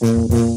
[0.00, 0.47] Señores,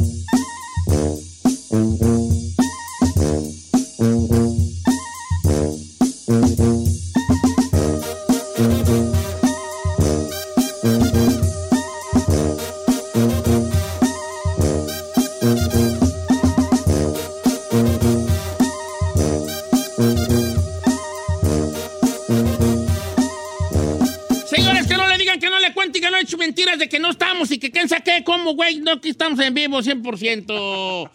[26.32, 29.40] hecho mentiras de que no estamos y que quién saqué, cómo, güey, no, aquí estamos
[29.40, 31.10] en vivo 100%.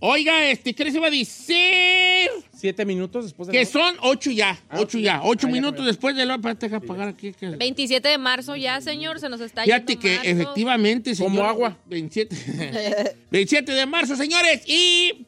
[0.00, 2.30] Oiga, este, ¿qué les iba a decir?
[2.54, 5.02] Siete minutos después de Que la- son ocho ya, Ah, ocho ok.
[5.04, 6.34] ya, ocho Ah, ya, minutos después de la...
[6.36, 7.32] Espérate, deja apagar aquí.
[7.32, 10.30] que- 27 de marzo ya, señor, se nos está Fíjate yendo que marzo.
[10.30, 11.78] efectivamente, Como señor, agua.
[11.86, 15.26] 27, 27 de marzo, señores, y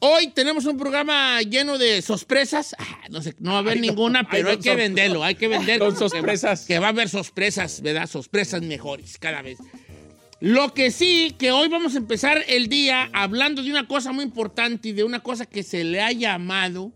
[0.00, 2.74] hoy tenemos un programa lleno de sorpresas.
[2.78, 3.86] Ah, no sé, no va a haber Ay, no.
[3.86, 5.92] ninguna, Ay, pero don hay que venderlo, hay que venderlo.
[5.92, 6.66] Don sorpresas.
[6.66, 8.06] Que va a haber sorpresas, ¿verdad?
[8.08, 9.58] Sorpresas mejores cada vez.
[10.40, 14.24] Lo que sí, que hoy vamos a empezar el día hablando de una cosa muy
[14.24, 16.92] importante y de una cosa que se le ha llamado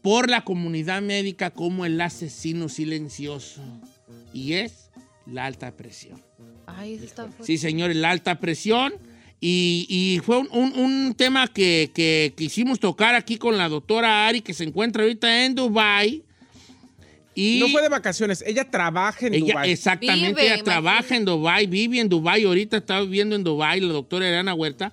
[0.00, 3.62] por la comunidad médica como el asesino silencioso.
[4.32, 4.90] Y es
[5.26, 6.22] la alta presión.
[6.66, 7.44] Ay, eso está fuerte.
[7.44, 8.94] Sí, señores, la alta presión.
[9.44, 14.28] Y, y fue un, un- un tema que, que quisimos tocar aquí con la doctora
[14.28, 16.22] Ari, que se encuentra ahorita en Dubai
[17.34, 19.70] Y No fue de vacaciones, ella trabaja en ella, Dubái.
[19.72, 23.92] exactamente, Vive, ella trabaja en Dubai, vive en Dubai, ahorita está viviendo en Dubai, la
[23.92, 24.92] doctora Elena Huerta.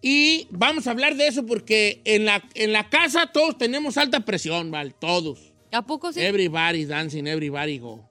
[0.00, 4.20] Y vamos a hablar de eso porque en la, en la casa todos tenemos alta
[4.20, 4.94] presión, ¿vale?
[4.98, 5.52] Todos.
[5.72, 6.20] ¿A poco sí?
[6.20, 8.08] Everybody's dancing, everybody go.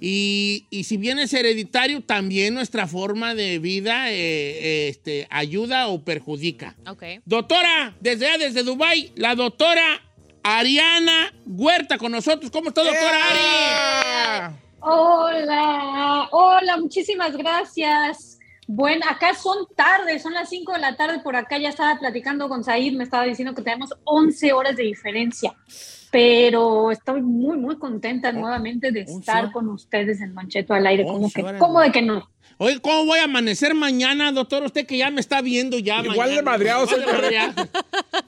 [0.00, 5.88] Y, y si bien es hereditario, también nuestra forma de vida eh, eh, este, ayuda
[5.88, 6.74] o perjudica.
[6.88, 7.02] Ok.
[7.26, 10.02] Doctora, desde allá, desde Dubai, la doctora
[10.42, 12.50] Ariana Huerta con nosotros.
[12.50, 14.54] ¿Cómo está, doctora Ari?
[14.80, 18.39] Hola, hola, muchísimas gracias.
[18.72, 21.58] Bueno, acá son tardes, son las 5 de la tarde por acá.
[21.58, 25.52] Ya estaba platicando con Said, me estaba diciendo que tenemos 11 horas de diferencia.
[26.12, 31.02] Pero estoy muy, muy contenta nuevamente de 11 estar con ustedes en Mancheto al aire.
[31.02, 32.30] ¿Cómo, 11 que, ¿cómo de que no?
[32.58, 34.62] Oye, ¿cómo voy a amanecer mañana, doctor?
[34.62, 35.98] Usted que ya me está viendo ya.
[36.04, 36.36] Igual mañana.
[36.36, 36.86] de madreado.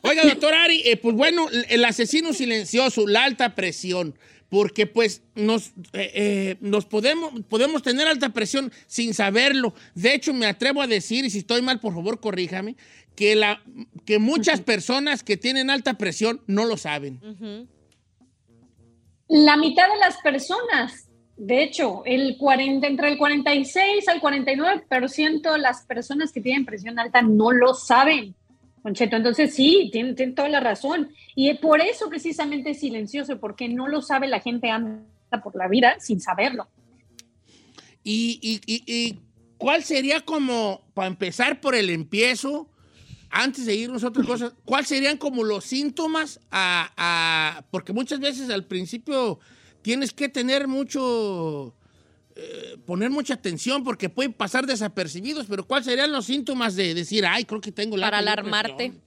[0.00, 4.16] Oiga, doctor Ari, eh, pues bueno, el asesino silencioso, la alta presión.
[4.52, 9.72] Porque pues nos, eh, eh, nos podemos, podemos tener alta presión sin saberlo.
[9.94, 12.76] De hecho, me atrevo a decir, y si estoy mal, por favor, corríjame,
[13.16, 13.62] que, la,
[14.04, 17.18] que muchas personas que tienen alta presión no lo saben.
[19.26, 21.08] La mitad de las personas,
[21.38, 26.98] de hecho, el 40, entre el 46 al 49% de las personas que tienen presión
[26.98, 28.34] alta no lo saben.
[28.82, 31.12] Concheto, entonces sí, tiene, toda la razón.
[31.36, 35.04] Y por eso precisamente es silencioso, porque no lo sabe la gente anda
[35.42, 36.68] por la vida sin saberlo.
[38.02, 39.18] ¿Y, y, y- y
[39.56, 42.68] cuál sería como, para empezar por el empiezo,
[43.30, 48.18] antes de irnos a otras cosas, cuáles serían como los síntomas a, a- porque muchas
[48.18, 49.38] veces al principio
[49.82, 51.72] tienes que tener mucho,
[52.36, 57.24] eh, poner mucha atención porque pueden pasar desapercibidos, pero cuáles serían los síntomas de decir,
[57.26, 58.74] ay, creo que tengo la Para alarmarte.
[58.90, 59.02] presión"?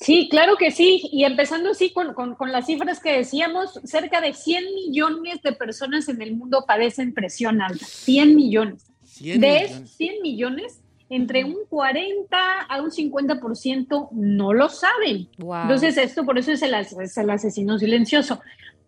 [0.00, 1.08] Sí, claro que sí.
[1.12, 5.52] Y empezando así con, con- con las cifras que decíamos, cerca de 100 millones de
[5.52, 7.84] personas en el mundo padecen presión alta.
[7.84, 8.84] 100 millones.
[9.04, 9.70] 100 de millones.
[9.72, 12.36] esos 100 millones, entre un 40
[12.68, 15.28] a un 50% no lo saben.
[15.38, 15.62] Wow.
[15.62, 18.40] Entonces, esto por eso es el, es el asesino silencioso.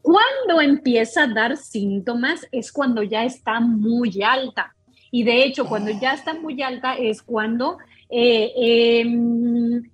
[0.07, 4.73] Cuando empieza a dar síntomas es cuando ya está muy alta.
[5.11, 9.01] Y de hecho, cuando ya está muy alta es cuando eh, eh,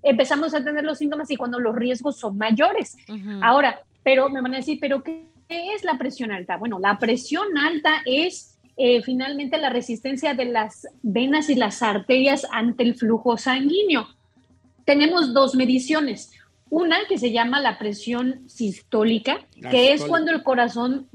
[0.02, 2.94] empezamos a tener los síntomas y cuando los riesgos son mayores.
[3.40, 6.58] Ahora, pero me van a decir, ¿pero qué, qué es la presión alta?
[6.58, 12.46] Bueno, la presión alta es eh, finalmente la resistencia de las venas y las arterias
[12.52, 14.06] ante el flujo sanguíneo.
[14.84, 16.32] Tenemos dos mediciones.
[16.72, 21.06] Una que se llama la presión sistólica, La que es cuando el corazón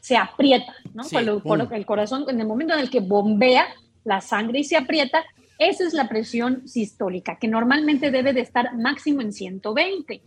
[0.00, 1.04] se aprieta, ¿no?
[1.04, 3.64] Sí, Cuando el corazón, en el momento en el que bombea
[4.02, 5.24] la sangre y se aprieta,
[5.56, 10.20] esa es la presión sistólica, que normalmente debe de estar máximo en 120.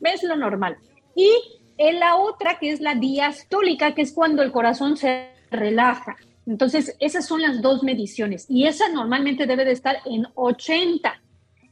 [0.00, 0.76] Es lo normal.
[1.14, 1.30] Y
[1.78, 6.16] en la otra, que es la diastólica, que es cuando el corazón se relaja.
[6.46, 8.46] Entonces, esas son las dos mediciones.
[8.48, 11.22] Y esa normalmente debe de estar en 80.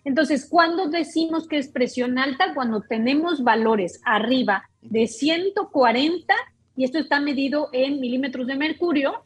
[0.05, 2.55] Entonces, cuando decimos que es presión alta?
[2.55, 6.35] Cuando tenemos valores arriba de 140,
[6.77, 9.25] y esto está medido en milímetros de mercurio,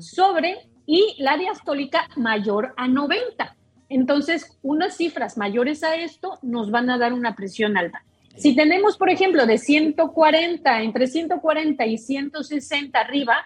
[0.00, 3.56] sobre y la diastólica mayor a 90.
[3.88, 8.04] Entonces, unas cifras mayores a esto nos van a dar una presión alta.
[8.36, 13.36] Si tenemos, por ejemplo, de 140, entre 140 y 160 arriba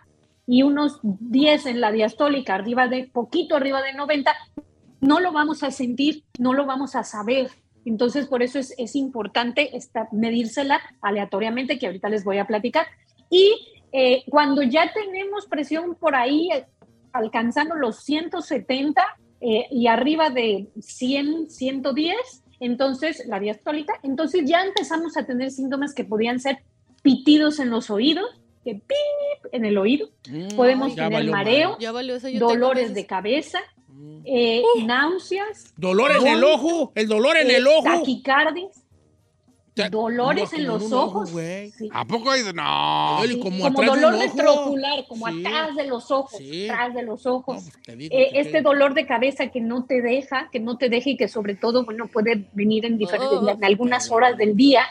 [0.46, 4.32] y unos 10 en la diastólica, arriba de poquito arriba de 90,
[5.04, 7.50] no lo vamos a sentir, no lo vamos a saber.
[7.84, 12.86] Entonces, por eso es, es importante esta, medírsela aleatoriamente, que ahorita les voy a platicar.
[13.28, 13.54] Y
[13.92, 16.64] eh, cuando ya tenemos presión por ahí, eh,
[17.12, 19.02] alcanzando los 170
[19.40, 22.16] eh, y arriba de 100, 110,
[22.60, 26.58] entonces la diastólica, entonces ya empezamos a tener síntomas que podían ser
[27.02, 28.24] pitidos en los oídos,
[28.64, 31.76] que pip en el oído, Mm, podemos tener valió mareo,
[32.38, 33.58] dolores veces- de cabeza,
[34.24, 37.82] eh, náuseas, Dolores en el ojo, el dolor en eh, el ojo.
[37.84, 38.80] taquicardias,
[39.74, 41.70] Ta- dolores no, en los ojo, ojos, güey.
[41.72, 41.88] sí.
[41.92, 42.52] ¿A poco hay de.?
[42.52, 43.18] No.
[43.26, 44.22] Sí, como como, de dolor ojo.
[44.22, 45.44] retrocular, como Sí.
[45.44, 46.68] atrás de los ojos, Sí.
[46.68, 47.64] atrás de los No, ojos.
[47.64, 50.78] pues te digo Eh, este qué- dolor de cabeza que no te deja, que no
[50.78, 53.48] te deja y que sobre todo, bueno, puede venir en, diferentes, Oh.
[53.48, 54.84] en algunas horas del día.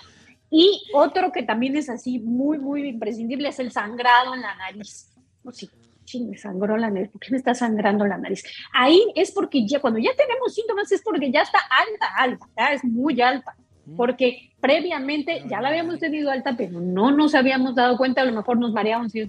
[0.51, 5.09] Y otro que también es así muy, muy imprescindible es el sangrado en la nariz.
[5.53, 5.69] Sí,
[6.13, 7.09] sí, me sangró la nariz.
[7.09, 8.43] ¿Por qué me está sangrando la nariz?
[8.73, 12.73] Ahí es porque ya, cuando ya tenemos síntomas, es porque ya está alta, alta, ya
[12.73, 13.55] es muy alta.
[13.97, 18.31] Porque previamente ya la habíamos tenido alta, pero no nos habíamos dado cuenta, a lo
[18.31, 19.25] mejor nos mareamos y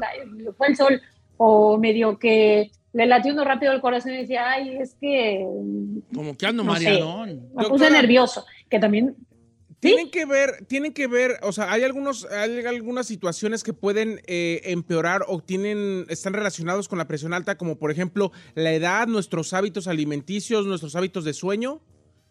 [0.56, 1.02] fue el sol,
[1.36, 5.44] o medio que le latió uno rápido el corazón y decía, ay, es que
[6.14, 7.48] Como que ando no mareadón.
[7.56, 9.16] me puse nervioso, que también
[9.88, 14.20] Tienen que ver, tienen que ver, o sea, hay algunos, hay algunas situaciones que pueden
[14.26, 19.06] eh, empeorar o tienen, están relacionados con la presión alta, como por ejemplo la edad,
[19.06, 21.80] nuestros hábitos alimenticios, nuestros hábitos de sueño.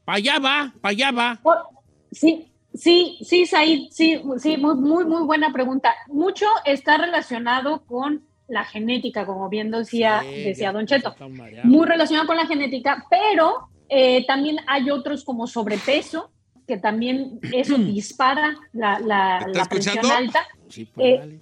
[0.05, 1.39] Para allá va, para allá va.
[1.43, 1.53] Oh,
[2.11, 5.93] sí, sí, sí, Said, sí, sí, muy, muy, muy buena pregunta.
[6.07, 11.15] Mucho está relacionado con la genética, como bien decía, Sí, decía Don Cheto.
[11.63, 16.31] Muy relacionado con la genética, pero eh, también hay otros como sobrepeso,
[16.67, 20.27] que también eso dispara la, la- ¿Está la presión escuchando?
[20.27, 20.47] alta.
[20.69, 21.39] Sí, pues, Eh.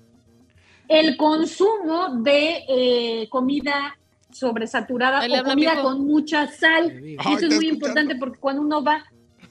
[0.88, 3.97] El consumo de eh, comida
[4.29, 5.83] sobresaturada o comida mijo.
[5.83, 6.91] con mucha sal.
[7.01, 7.71] Ay, eso es muy escuchando.
[7.71, 9.01] importante porque cuando uno va,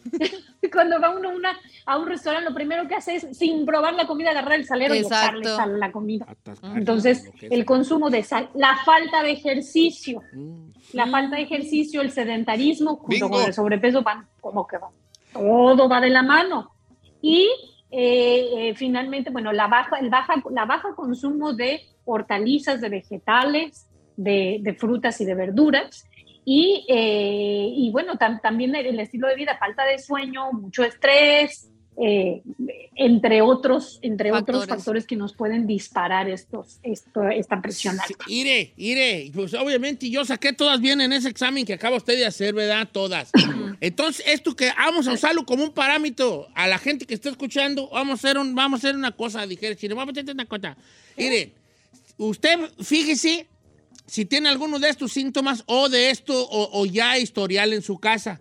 [0.72, 3.94] cuando va uno a una, a un restaurante, lo primero que hace es, sin probar
[3.94, 5.56] la comida, agarrar el salero y echarle Exacto.
[5.56, 6.26] sal a la comida.
[6.75, 10.72] Entonces, el consumo de sal, la falta de ejercicio, Mm.
[10.93, 13.31] la falta de ejercicio, el sedentarismo, junto Bingo.
[13.31, 14.90] con el sobrepeso, van como que van.
[15.32, 16.73] Todo va de la mano.
[17.23, 17.49] Y
[17.91, 23.88] eh, eh, finalmente, bueno, la baja, el baja, la baja consumo de hortalizas, de vegetales,
[24.17, 26.05] de, de frutas y de verduras.
[26.44, 31.69] Y, eh, y bueno, tam- también el estilo de vida, falta de sueño, mucho estrés,
[32.03, 32.43] eh,
[32.97, 34.69] entre otros, entre otros Factores.
[34.69, 38.25] factores que nos pueden disparar estos, esto, esta presión Sí, alta.
[38.27, 42.25] Ire, ire, pues obviamente yo saqué todas bien en ese examen que acaba usted de
[42.25, 42.89] hacer, ¿verdad?
[42.91, 43.31] Todas.
[43.83, 47.91] Entonces, esto que vamos a usarlo como un parámetro a la gente que está escuchando,
[47.91, 50.47] vamos a hacer, un, vamos a hacer una cosa, dijera, chile, vamos a hacer una
[50.47, 50.77] cosa.
[51.19, 51.53] Mire,
[52.17, 53.47] usted fíjese
[54.07, 57.99] si tiene alguno de estos síntomas o de esto o, o ya historial en su
[57.99, 58.41] casa.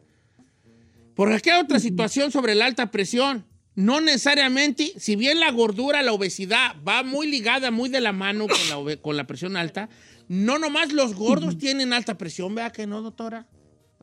[1.13, 3.48] Porque aquí hay otra situación sobre la alta presión.
[3.75, 8.45] No necesariamente, si bien la gordura, la obesidad va muy ligada, muy de la mano
[8.47, 9.89] con la, con la presión alta,
[10.27, 13.47] no nomás los gordos tienen alta presión, ¿vea que no, doctora?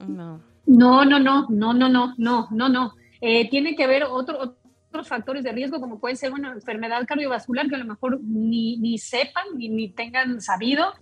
[0.06, 0.42] No.
[0.66, 2.94] No, no, no, no, no, no, no, no, no.
[3.20, 4.56] Eh, tiene que ver otro-
[4.88, 8.76] otros factores de riesgo, como puede ser una enfermedad cardiovascular que a lo mejor ni,
[8.78, 10.92] ni sepan ni, ni tengan sabido.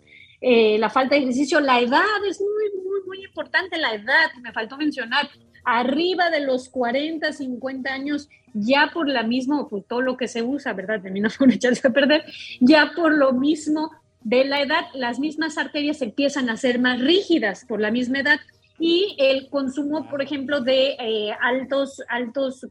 [0.41, 3.79] Eh, la falta de ejercicio, la edad es muy, muy, muy importante.
[3.79, 5.31] La edad, me faltó mencionar,
[5.65, 10.43] arriba de los 40, 50 años, ya por la misma, por todo lo que se
[10.43, 11.03] usa, ¿verdad?
[11.03, 12.25] Termina por echarse a perder,
[12.61, 13.91] ya por lo mismo
[14.23, 18.41] de la edad, las mismas arterias empiezan a ser más rígidas por la misma edad
[18.79, 22.67] y el consumo, por ejemplo, de eh, altos, altos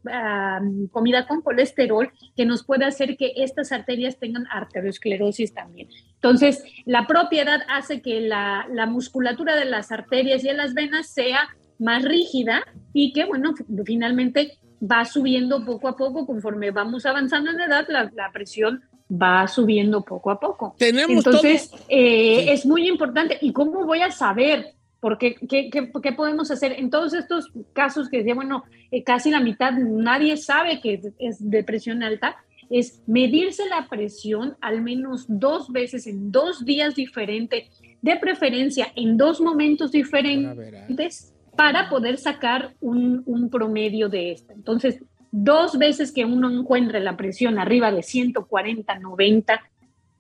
[0.91, 5.87] comida con colesterol, que nos puede hacer que estas arterias tengan arteriosclerosis también.
[6.15, 11.07] Entonces, la propiedad hace que la, la musculatura de las arterias y de las venas
[11.07, 11.47] sea
[11.83, 12.63] más rígida
[12.93, 13.53] y que, bueno,
[13.85, 19.47] finalmente va subiendo poco a poco conforme vamos avanzando en edad, la, la presión va
[19.47, 20.75] subiendo poco a poco.
[20.77, 22.49] Tenemos Entonces, eh, Sí.
[22.49, 23.37] es muy importante.
[23.41, 24.73] ¿Y cómo voy a saber?
[24.99, 26.71] Porque, ¿qué, qué, qué podemos hacer?
[26.73, 31.49] En todos estos casos que decía, bueno, eh, casi la mitad, nadie sabe que es
[31.49, 32.37] de presión alta,
[32.69, 37.69] es medirse la presión al menos dos veces en dos días diferentes,
[38.01, 44.53] de preferencia en dos momentos diferentes, para poder sacar un, un promedio de esta.
[44.53, 44.99] Entonces,
[45.31, 49.61] dos veces que uno encuentre la presión arriba de 140, 90,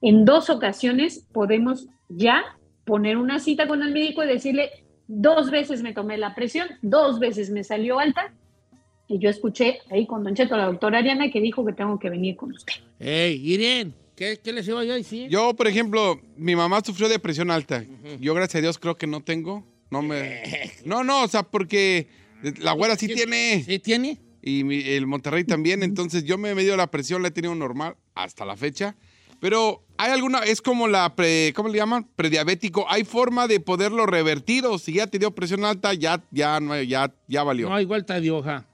[0.01, 2.43] en dos ocasiones podemos ya
[2.85, 4.71] poner una cita con el médico y decirle,
[5.07, 8.33] dos veces me tomé la presión, dos veces me salió alta.
[9.07, 12.09] Y yo escuché ahí con Don Cheto, la doctora Ariana, que dijo que tengo que
[12.09, 12.73] venir con usted.
[12.99, 15.29] Ey, Irene, ¿qué, qué les iba yo a decir?
[15.29, 17.85] Yo, por ejemplo, mi mamá sufrió de presión alta.
[18.19, 19.63] Yo, gracias a Dios, creo que no tengo.
[19.93, 20.41] No me.
[20.85, 22.07] No, no, o sea, porque
[22.59, 23.63] la güera sí tiene.
[23.63, 24.19] ¿Sí tiene?
[24.41, 25.83] Y mi- el Monterrey también.
[25.89, 28.95] Entonces, yo me he medido la presión, la he tenido normal hasta la fecha.
[29.39, 32.07] Pero hay alguna, es como la pre, ¿cómo le llaman?
[32.15, 32.85] Prediabético.
[32.89, 36.81] ¿Hay forma de poderlo revertir o si ya te dio presión alta, ya, ya, no,
[36.81, 37.67] ya, ya valió?
[37.69, 38.65] No hay vuelta de hoja.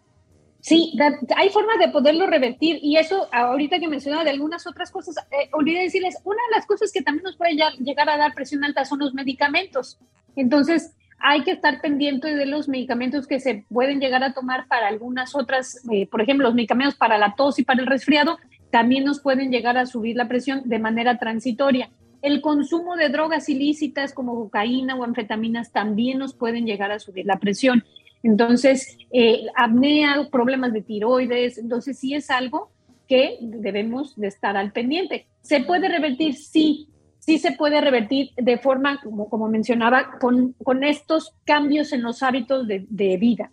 [0.62, 4.92] Sí, da- hay formas de poderlo revertir y eso ahorita que mencionaba de algunas otras
[4.92, 8.18] cosas, eh, olvidé decirles, una de las cosas que también nos puede ya- llegar a
[8.18, 9.98] dar presión alta son los medicamentos.
[10.36, 14.88] Entonces, hay que estar pendiente de los medicamentos que se pueden llegar a tomar para
[14.88, 18.38] algunas otras, eh, por ejemplo, los medicamentos para la tos y para el resfriado,
[18.72, 21.90] también nos pueden llegar a subir la presión de manera transitoria.
[22.22, 27.26] El consumo de drogas ilícitas como cocaína o anfetaminas también nos pueden llegar a subir
[27.26, 27.84] la presión.
[28.24, 32.72] Entonces, eh, apnea, problemas de tiroides, entonces sí es algo
[33.08, 35.28] que debemos de estar al pendiente.
[35.42, 36.36] ¿Se puede revertir?
[36.36, 36.90] Sí,
[37.30, 42.24] sí se puede revertir de forma, como, como mencionaba, con, con estos cambios en los
[42.24, 43.52] hábitos de, de vida.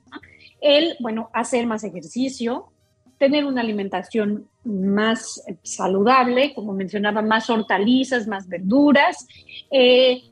[0.62, 2.72] El, bueno, hacer más ejercicio,
[3.18, 9.28] tener una alimentación más saludable, como mencionaba, más hortalizas, más verduras,
[9.70, 10.22] eh,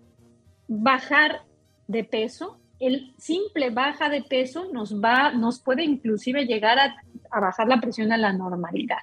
[0.66, 1.42] bajar
[1.86, 2.56] de peso.
[2.80, 6.96] El simple baja de peso nos va, nos puede inclusive llegar a,
[7.30, 9.00] a bajar la presión a la normalidad.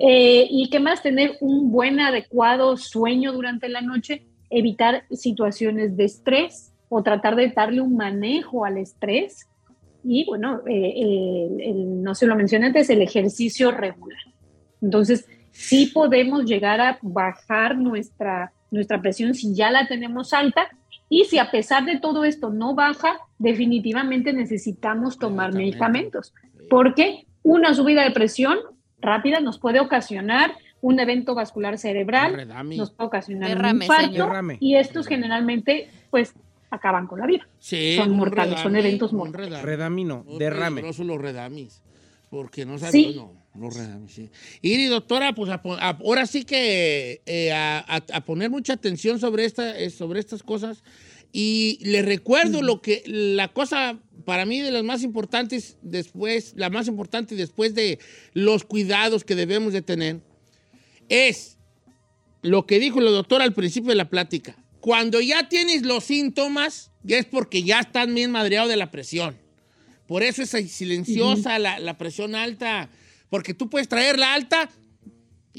[0.00, 6.04] Eh, y qué más, tener un buen, adecuado sueño durante la noche, evitar situaciones de
[6.04, 9.46] estrés o tratar de darle un manejo al estrés.
[10.04, 14.18] Y bueno, eh, el- el- no se lo mencioné antes, el ejercicio regular.
[14.80, 20.68] Entonces, sí podemos llegar a bajar nuestra, nuestra presión si ya la tenemos alta.
[21.10, 26.32] Y si a pesar de todo esto no baja, definitivamente necesitamos tomar medicamentos.
[26.70, 28.58] Porque una subida de presión
[29.00, 32.76] rápida nos puede ocasionar un evento vascular cerebral, redami.
[32.76, 34.56] nos puede ocasionar Derrame, un infarto señor.
[34.60, 36.34] Y estos generalmente pues
[36.70, 37.48] acaban con la vida.
[37.58, 39.48] Sí, Son mortales, son redami, eventos mortales.
[39.50, 39.64] redami.
[39.64, 40.82] Redamino, Muy derrame.
[40.82, 41.82] los redamis.
[42.30, 42.92] Porque no saben.
[42.92, 43.14] Sí.
[43.16, 44.30] No, los redamis, sí.
[44.60, 48.74] Y doctora, pues a po- a- ahora sí que eh, a, a- a poner mucha
[48.74, 50.82] atención sobre, esta, eh, sobre estas cosas.
[51.32, 56.70] Y le recuerdo lo que la cosa para mí de las más importantes después, la
[56.70, 57.98] más importante después de
[58.32, 60.20] los cuidados que debemos de tener,
[61.08, 61.58] es
[62.42, 64.56] lo que dijo la doctora al principio de la plática.
[64.80, 69.36] Cuando ya tienes los síntomas, ya es porque ya estás bien madreado de la presión.
[70.06, 72.88] Por eso es silenciosa la, la presión alta.
[73.28, 74.70] Porque tú puedes traerla alta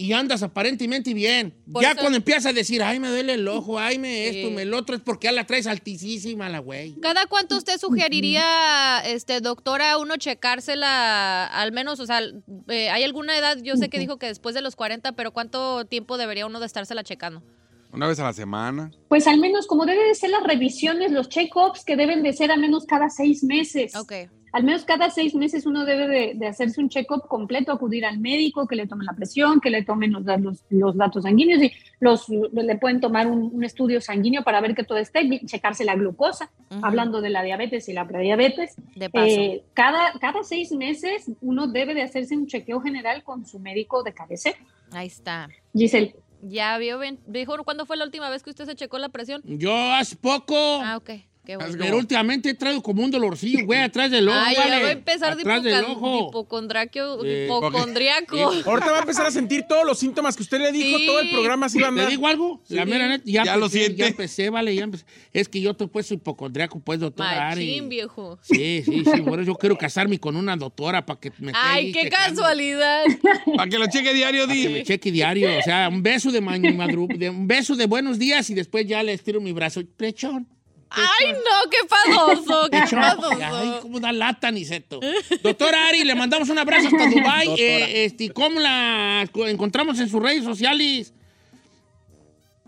[0.02, 1.54] y andas aparentemente bien.
[1.70, 4.48] Por ya eso- cuando empiezas a decir, ay, me duele el ojo, ay, me esto,
[4.48, 4.54] Sí.
[4.54, 6.94] me el otro, es porque ya la traes altísima la güey.
[7.02, 12.22] ¿Cada cuánto usted sugeriría, este, doctora, uno checársela al menos, o sea,
[12.70, 15.84] eh, hay alguna edad, yo sé que dijo que después de los 40, pero ¿cuánto
[15.86, 17.44] tiempo debería uno de estársela checando?
[17.92, 18.92] Una vez a la semana.
[19.08, 22.52] Pues al menos como deben de ser las revisiones, los check-ups que deben de ser
[22.52, 23.96] al menos cada seis meses.
[23.96, 24.14] Ok.
[24.52, 28.20] Al menos cada seis meses uno debe de, de hacerse un check-up completo, acudir al
[28.20, 31.72] médico, que le tomen la presión, que le tomen los, los, los datos sanguíneos y
[32.00, 35.84] los, le pueden tomar un, un estudio sanguíneo para ver que todo esté bien, checarse
[35.86, 36.50] la glucosa,
[36.82, 38.76] hablando de la diabetes y la prediabetes.
[38.96, 39.26] De paso.
[39.28, 44.04] Eh, cada, cada seis meses uno debe de hacerse un chequeo general con su médico
[44.04, 44.58] de cabecera.
[44.92, 45.50] Ahí está.
[45.76, 47.20] Giselle, Ya vio bien.
[47.28, 49.42] Dijo, ¿cuándo fue la última vez que usted se checó la presión?
[49.44, 51.10] Yo hace poco, Ah, ok.
[51.50, 51.76] Qué bueno.
[51.80, 54.38] Pero últimamente he traído como un dolorcillo, güey, atrás del ojo.
[54.40, 54.84] Ay, ya vale.
[54.84, 56.28] va a empezar de Atrás del ojo.
[56.30, 57.26] hipocondriaco.
[57.26, 58.38] Eh, hipocondriaco.
[58.38, 61.06] Ahorita va a empezar a sentir todos los síntomas que usted le dijo, Sí.
[61.08, 62.10] todo el programa se iba a ¿Te andar.
[62.12, 62.62] digo algo?
[62.70, 63.96] La mera neta, ya, Ya lo siente.
[63.98, 65.06] Ya empecé, vale, ya empecé.
[65.34, 67.66] Es que yo te he puesto hipocondriaco, pues, doctora Ari.
[67.66, 68.38] Machín, viejo.
[68.44, 69.22] Sí, sí, sí.
[69.24, 73.06] Por eso yo quiero casarme con una doctora para que me Ay, qué checando, casualidad.
[73.56, 74.74] Para que lo cheque diario, para que di.
[74.74, 75.50] me cheque diario.
[75.58, 79.02] O sea, un beso de, madru- de- un beso de buenos días y después ya
[79.02, 79.82] le estiro mi brazo.
[79.98, 80.48] Plechón.
[80.92, 83.00] Ay, no, qué padoso, qué Plechón.
[83.04, 83.82] Ay, padoso.
[83.82, 85.00] cómo da lata, Niceto.
[85.44, 87.50] Doctora Ari, le mandamos un abrazo hasta Dubái.
[87.60, 91.14] Eh, este, ¿Cómo la co- encontramos en sus redes sociales?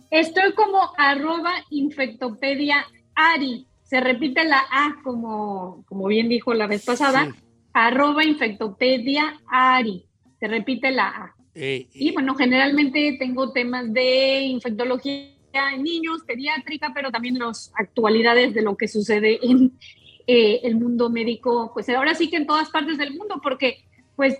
[0.10, 2.86] Estoy como arroba infectopedia
[3.16, 3.66] Ari.
[3.84, 7.26] Se repite la A como, como bien dijo la vez pasada.
[7.26, 7.40] Sí.
[7.74, 10.06] Arroba infectopedia Ari.
[10.40, 11.36] Se repite la A.
[11.56, 18.54] Eh, Y bueno, generalmente tengo temas de infectología en niños, pediátrica, pero también las actualidades
[18.54, 19.74] de lo que sucede en
[20.28, 24.38] eh, el mundo médico, pues ahora sí que en todas partes del mundo, porque pues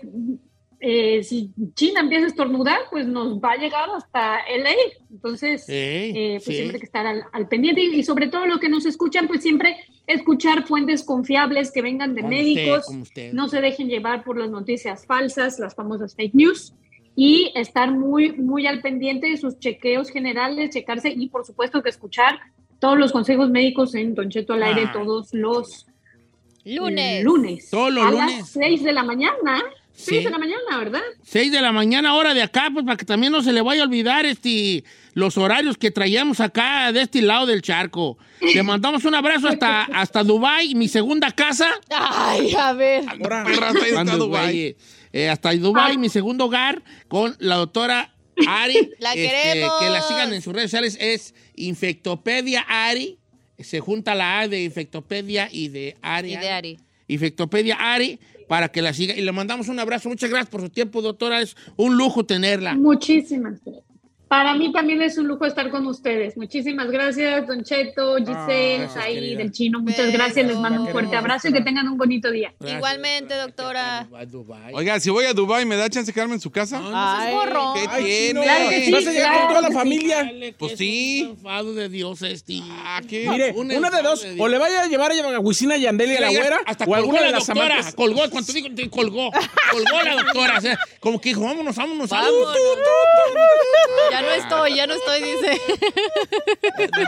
[0.84, 4.74] eh, si China empieza a estornudar, pues nos va a llegar hasta LA.
[5.12, 6.54] Entonces, eh, eh, pues sí.
[6.54, 9.28] siempre hay que estar al, al pendiente y, y sobre todo lo que nos escuchan,
[9.28, 9.76] pues siempre
[10.08, 13.32] escuchar fuentes confiables que vengan de Como médicos, usted, como usted.
[13.32, 16.74] no se dejen llevar por las noticias falsas, las famosas fake news
[17.16, 21.90] y estar muy, muy al pendiente de sus chequeos generales, checarse y por supuesto que
[21.90, 22.38] escuchar
[22.78, 24.92] todos los consejos médicos en Don Cheto al aire Ah.
[24.92, 25.86] todos los
[26.64, 27.24] Lunes.
[27.24, 27.70] lunes.
[27.70, 28.38] Todos los a lunes.
[28.38, 29.60] las 6 de la mañana.
[29.94, 30.12] Sí.
[30.14, 31.00] 6 de la mañana, ¿verdad?
[31.22, 33.82] 6 de la mañana, hora de acá, pues para que también no se le vaya
[33.82, 38.16] a olvidar este, los horarios que traíamos acá de este lado del charco.
[38.40, 41.68] Le mandamos un abrazo hasta, hasta Dubái, mi segunda casa.
[41.90, 43.04] Ay, a ver.
[43.08, 44.76] Ahora, Perra, está en Ando, Dubái.
[45.12, 48.14] Eh, hasta Dubái, mi segundo hogar, con la doctora
[48.46, 48.76] Ari.
[48.76, 49.80] este, La queremos.
[49.80, 53.18] Que la sigan en sus redes sociales, es Infectopedia Ari.
[53.58, 56.32] Se junta la A de Infectopedia y de Ari.
[56.32, 56.78] Y de Ari.
[57.06, 59.14] Infectopedia Ari, para que la siga.
[59.14, 60.08] Y le mandamos un abrazo.
[60.08, 61.40] Muchas gracias por su tiempo, doctora.
[61.40, 62.74] Es un lujo tenerla.
[62.74, 63.91] Muchísimas gracias.
[64.32, 66.38] Para mí también es un lujo estar con ustedes.
[66.38, 69.36] Muchísimas gracias, Don Cheto, Giselle, querida.
[69.36, 69.78] del chino.
[69.80, 70.12] Muchas Beso.
[70.12, 70.46] gracias.
[70.46, 72.54] Les mando un La fuerte abrazo y que tengan un bonito día.
[72.58, 74.08] Gracias, Igualmente, doctora.
[74.10, 74.72] A Dubái.
[74.72, 76.80] Oiga, si voy a Dubai, ¿me da chance de quedarme en su casa?
[76.94, 77.74] Ay, gorro.
[77.74, 78.40] ¿Qué Ay, tiene?
[78.42, 79.74] Claro que sí, vas a llegar con claro toda la sí.
[79.74, 80.16] familia.
[80.24, 81.34] Dale, Pues sí.
[81.76, 82.60] de Dios este.
[82.70, 83.28] Ah, ¿qué?
[83.28, 86.16] Mire, Un una de dos, de o le vaya a llevar a Huisina Yandel y
[86.16, 87.94] a la Mira, ya güera, hasta o alguna la de las doctora, amantes.
[87.94, 89.30] colgó, cuando digo, te colgó,
[89.70, 92.46] colgó la doctora, o sea, como que dijo, vámonos, vámonos, Vámonos.
[92.46, 92.56] vámonos.
[94.10, 95.60] Ya no estoy, ya no estoy, dice.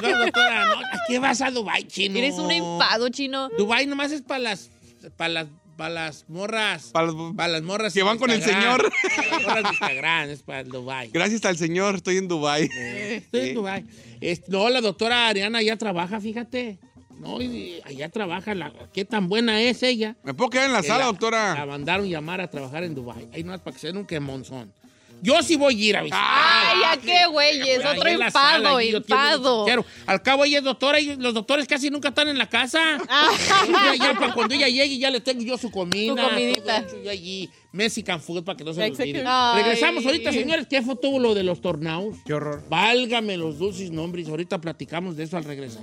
[0.02, 2.18] No, doctora, no, ¿a qué vas a Dubái, chino?
[2.18, 3.48] Eres un enfado, chino.
[3.56, 4.70] Dubái nomás es para las,
[5.16, 5.46] para las,
[5.76, 6.90] para las morras.
[6.92, 7.06] Para
[7.48, 8.90] las- morras Que van con el señor.
[9.16, 11.10] Para las morras de Instagram, es para el Dubái.
[11.12, 12.68] Gracias al señor, estoy en Dubai.
[12.74, 13.84] Estoy en Dubái.
[14.20, 16.78] Es- no, la doctora Ariana ya trabaja, fíjate.
[17.18, 18.54] No, y allá trabaja.
[18.54, 20.16] La, ¿Qué tan buena es ella?
[20.24, 21.64] ¿Me puedo quedar en la que sala, La doctora?
[21.66, 23.28] mandaron llamar a trabajar en Dubái.
[23.32, 24.72] Ahí no es para que se den un quemonzón.
[25.24, 26.22] Yo sí voy a ir a visitar.
[26.22, 27.82] Ay, ¿a qué, güeyes?
[27.82, 29.66] Ahí Otro enfado, enfado.
[30.04, 32.98] Al cabo ella es doctora y los doctores casi nunca están en la casa.
[33.08, 33.30] Ah.
[33.66, 36.22] Ya, ya, para cuando ella llegue ya le tengo yo su comida.
[36.22, 36.84] Su comidita.
[37.02, 39.24] yo allí Mexican food para que no se me olvide.
[39.26, 39.62] Ay.
[39.62, 40.66] Regresamos ahorita, señores.
[40.68, 42.16] ¿Qué fue tuvo lo de los tornados?
[42.26, 42.62] Qué horror.
[42.68, 44.28] Válgame los dulces nombres.
[44.28, 45.82] Ahorita platicamos de eso al regresar.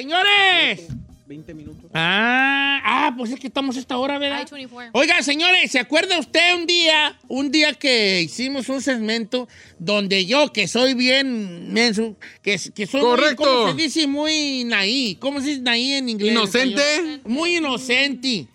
[0.00, 0.88] ¡Señores!
[1.26, 1.90] 20 minutos.
[1.92, 4.48] Ah, ah, pues es que estamos a esta hora, ¿verdad?
[4.50, 4.90] I-24.
[4.94, 9.46] Oiga, señores, ¿se acuerda usted un día, un día que hicimos un segmento
[9.78, 13.42] donde yo, que soy bien menso, que, que soy Correcto.
[13.42, 14.06] muy, ¿cómo se dice?
[14.06, 15.18] Muy naí.
[15.20, 16.32] ¿Cómo se dice naí en inglés?
[16.32, 17.20] ¿Inocente?
[17.26, 18.48] Muy inocente.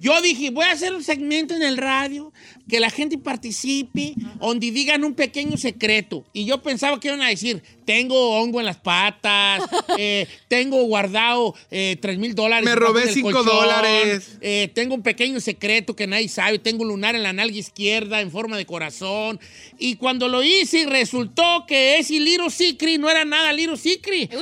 [0.00, 2.32] Yo dije, voy a hacer un segmento en el radio,
[2.70, 6.24] que la gente participe, donde digan un pequeño secreto.
[6.32, 9.62] Y yo pensaba que iban a decir, tengo hongo en las patas,
[9.98, 12.64] eh, tengo guardado eh, 3 mil dólares.
[12.64, 14.38] Me robé cinco dólares.
[14.40, 16.58] eh, tengo un pequeño secreto que nadie sabe.
[16.58, 19.40] Tengo un lunar en la nalga izquierda en forma de corazón.
[19.78, 23.76] Y cuando lo hice, resultó que ese Little Secret no era nada Little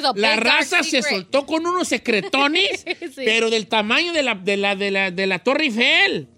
[0.04, 3.22] a La raza se soltó con unos secretones, Sí.
[3.24, 6.28] pero del tamaño de la, de la, de la, de la Torre Eiffel.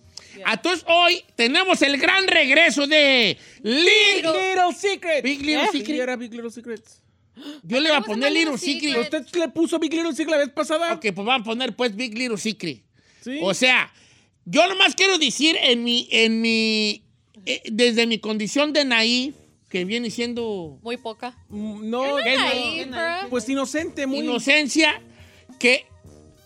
[0.47, 4.33] Entonces hoy tenemos el gran regreso de Little.
[4.33, 5.23] Little Secret.
[5.23, 5.69] Big Little ¿Eh?
[5.73, 5.87] Secret.
[5.87, 6.83] Sí, era Big Little Secret.
[7.63, 8.95] Yo le iba a ¿Cómo se poner Little Secret.
[9.05, 9.25] Secret?
[9.27, 10.93] ¿Usted le puso Big Little Secret la vez pasada?
[10.95, 12.83] Ok, pues vamos a poner pues Big Little Secret.
[13.23, 13.39] Sí.
[13.43, 13.93] O sea,
[14.45, 17.05] yo nomás quiero decir en mi, en mi,
[17.47, 19.35] eh, desde mi condición de naif,
[19.69, 21.37] que viene siendo Muy poca.
[21.49, 22.97] Mm, no, ¿Qué no?
[22.97, 23.31] Bro.
[23.31, 25.01] pues inocente, muy inocencia,
[25.59, 25.87] que,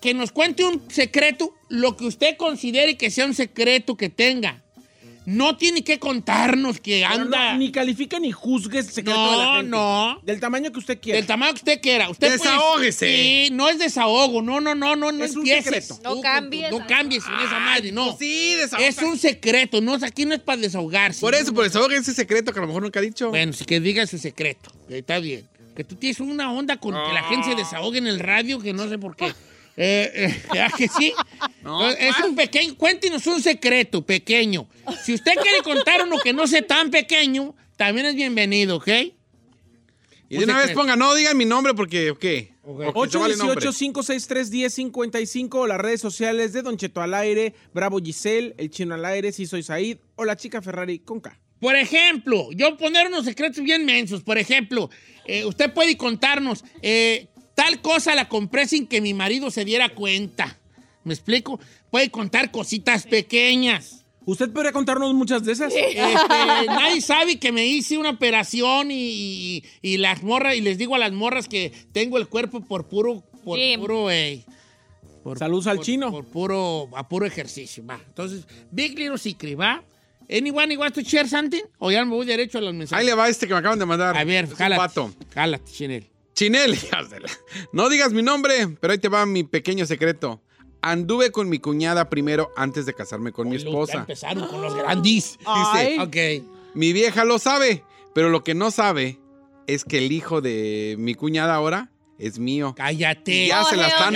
[0.04, 4.60] que nos cuente un secreto, lo que usted considere que sea un secreto que tenga.
[5.24, 9.36] No tiene que contarnos que Pero anda no, ni califica ni juzgue el secreto de
[9.38, 9.70] la No, gente.
[9.70, 10.20] no.
[10.22, 11.16] Del tamaño que usted quiera.
[11.16, 12.10] del tamaño que usted quiera.
[12.10, 13.06] Usted puede- Desahógese.
[13.16, 14.42] sí, no es desahogo.
[14.42, 15.98] No, no, no, no, no Es un secreto.
[16.04, 16.70] No cambies.
[16.70, 18.04] No cambies en esa madre, no.
[18.08, 18.86] Pues sí, desahoga.
[18.86, 21.22] Es un secreto, no, aquí no es para desahogarse.
[21.22, 23.30] Por eso, por desahoga ese secreto que a lo mejor nunca ha dicho.
[23.30, 25.48] Bueno, sí que diga su secreto, está bien.
[25.74, 28.74] Que tú tienes una onda con que la gente se desahogue en el radio, que
[28.74, 29.32] no sé por qué.
[29.76, 31.12] Eh, eh, ¿verdad que sí?
[31.62, 34.68] No, es un pequeño, cuéntenos un secreto pequeño.
[35.02, 38.88] Si usted quiere contar uno que no sea tan pequeño, también es bienvenido, ¿ok?
[40.28, 42.54] y un de una vez ponga, no digan mi nombre porque, ¿qué?
[42.62, 42.92] Ok.
[42.92, 43.60] Porque se vale nombre.
[43.66, 49.04] 818-563-1055 o las redes sociales de Don Cheto al aire, Bravo Giselle, El Chino al
[49.04, 51.38] aire, Si Soy Said o la chica Ferrari con K.
[51.60, 54.22] Por ejemplo, yo poner unos secretos bien mensos.
[54.22, 54.90] Por ejemplo,
[55.26, 59.88] eh, usted puede contarnos, eh, tal cosa la compré sin que mi marido se diera
[59.90, 60.58] cuenta.
[61.04, 61.60] ¿Me explico?
[61.90, 64.04] Puede contar cositas pequeñas.
[64.26, 65.72] ¿Usted podría contarnos muchas de esas?
[65.74, 65.96] Este,
[66.66, 70.94] nadie sabe que me hice una operación y, y- y las morras, y les digo
[70.94, 74.42] a las morras que tengo el cuerpo por puro, por puro, eh,
[75.22, 76.10] por- Saludos al por- chino.
[76.10, 78.00] Por puro, a puro ejercicio, va.
[78.06, 79.84] Entonces, Big Little Secret, ¿va?
[80.30, 81.60] ¿Anyone you want to share something?
[81.78, 82.98] O ya me voy derecho a los mensajes.
[82.98, 84.16] Ahí le va este que me acaban de mandar.
[84.16, 84.78] A ver, Es un jálate.
[84.78, 85.14] vato.
[85.34, 86.06] Jálate, Chinel.
[86.34, 86.76] Chinel,
[87.72, 90.42] no digas mi nombre, pero ahí te va mi pequeño secreto.
[90.82, 93.98] Anduve con mi cuñada primero antes de casarme con mi esposa.
[94.00, 95.38] empezaron con los grandis.
[95.46, 95.98] Ay.
[95.98, 96.44] Ok.
[96.74, 99.18] Mi vieja lo sabe, pero lo que no sabe
[99.66, 102.74] es que el hijo de mi cuñada ahora es mío.
[102.76, 103.32] Cállate.
[103.32, 104.14] Y ya Oh, se la están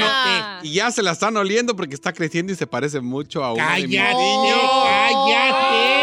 [0.63, 3.63] y ya se la están oliendo porque está creciendo y se parece mucho a uno
[3.63, 3.89] de ¡Cállate!
[4.15, 4.59] niños.
[4.85, 5.98] ¡Cállate!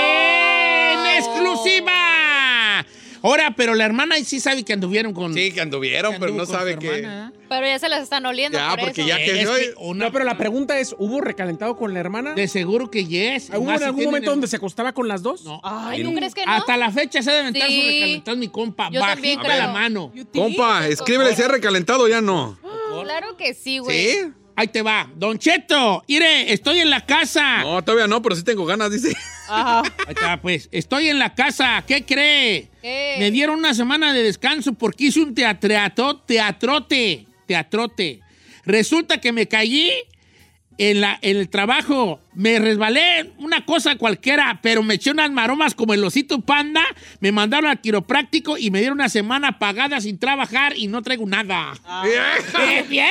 [3.25, 5.33] Ahora, pero la hermana ahí sí sabe que anduvieron con...
[5.33, 7.33] Sí, que anduvieron, que pero no sabe que hermana.
[7.49, 9.07] Pero ya se las están oliendo Ya, por porque eso.
[9.07, 11.99] ya que Es soy- que una- No, pero la pregunta es, ¿hubo recalentado con la
[11.99, 12.33] hermana?
[12.35, 13.49] De seguro que yes.
[13.55, 15.43] ¿Hubo en algún momento el- donde se acostaba con las dos?
[15.43, 15.59] No.
[15.63, 16.51] Ay, ¿tú crees que no?
[16.51, 17.81] Hasta la fecha se ha de aventar Sí.
[17.81, 18.89] su recalentado mi compa.
[18.91, 19.67] Yo también Bajita creo.
[19.67, 20.13] la mano.
[20.33, 22.57] Compa, escríbele si es recalentado ya no.
[23.03, 23.97] Claro que sí, güey.
[24.11, 24.17] ¿Sí?
[24.55, 25.09] Ahí te va.
[25.15, 27.61] Don Cheto, mire, estoy en la casa.
[27.63, 29.13] No, todavía no, pero sí tengo ganas, dice.
[29.47, 29.83] Ajá.
[30.07, 30.69] Ahí pues.
[30.71, 31.83] Estoy en la casa.
[31.87, 32.69] ¿Qué cree?
[32.81, 33.15] ¿Qué?
[33.19, 38.21] Me dieron una semana de descanso porque hice un teatreato, teatrote, teatrote.
[38.65, 39.91] Resulta que me caí
[40.77, 42.19] en, la, en el trabajo.
[42.33, 46.83] Me resbalé una cosa cualquiera, pero me eché unas maromas como el osito panda.
[47.19, 51.25] Me mandaron al quiropráctico y me dieron una semana pagada sin trabajar y no traigo
[51.25, 51.73] nada.
[52.03, 52.89] ¡Bien!
[52.89, 53.07] ¡Bien!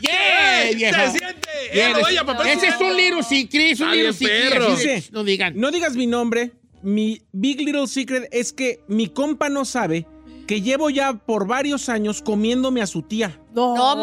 [0.00, 1.12] Viejo!
[1.12, 1.48] ¡Se siente!
[1.72, 2.50] ¡Eh, oye, papá!
[2.50, 5.54] Ese es un little secret, es un little secret, Dice, No digan.
[5.56, 6.52] No digas mi nombre.
[6.82, 10.06] Mi Big Little Secret es que mi compa no sabe
[10.46, 13.40] que llevo ya por varios años comiéndome a su tía.
[13.56, 13.96] No.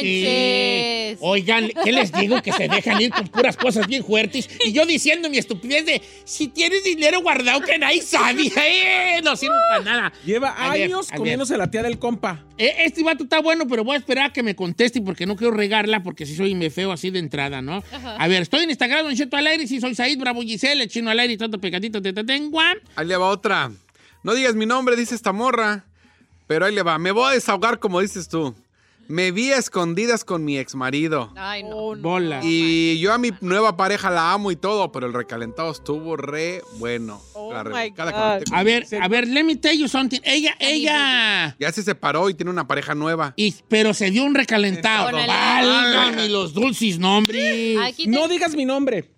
[0.00, 1.18] Pues.
[1.20, 2.40] Oigan, ¿qué les digo?
[2.42, 4.48] Que se dejan ir con puras cosas bien fuertes.
[4.64, 9.34] Y yo diciendo mi estupidez de, si tienes dinero guardado que nadie sabe, eh, no
[9.36, 10.12] sirve para nada.
[10.24, 11.18] Lleva A años ver.
[11.18, 12.44] comiéndose la tía del compa.
[12.56, 15.34] Eh, Este vato está bueno, pero voy a esperar a que me conteste porque no
[15.36, 17.82] quiero regarla porque si soy me feo así de entrada, ¿no?
[18.18, 20.88] A ver, estoy en Instagram, Don Cheto al aire, si soy Said, Bravo Giselle, el
[20.88, 22.60] chino al aire y tanto pegadito te tengo.
[22.60, 23.72] Ahí le va otra.
[24.22, 25.84] No digas mi nombre, dice esta morra.
[26.46, 26.98] Pero ahí le va.
[26.98, 28.54] Me voy a desahogar como dices tú.
[29.08, 31.32] Me vi a escondidas con mi ex marido.
[31.36, 31.94] Ay, no.
[31.96, 32.40] Bola.
[32.42, 36.62] Y yo a mi nueva pareja la amo y todo, pero el recalentado estuvo re
[36.78, 37.20] bueno.
[37.34, 37.62] Oh la
[38.44, 40.20] con- A ver, a ver, let me tell you something.
[40.24, 41.56] Ella, ella...
[41.58, 43.34] Ya se separó y tiene una pareja nueva.
[43.36, 45.10] Y, pero se dio un recalentado.
[45.12, 47.78] Válgame los dulces nombres.
[48.06, 49.10] No digas mi nombre.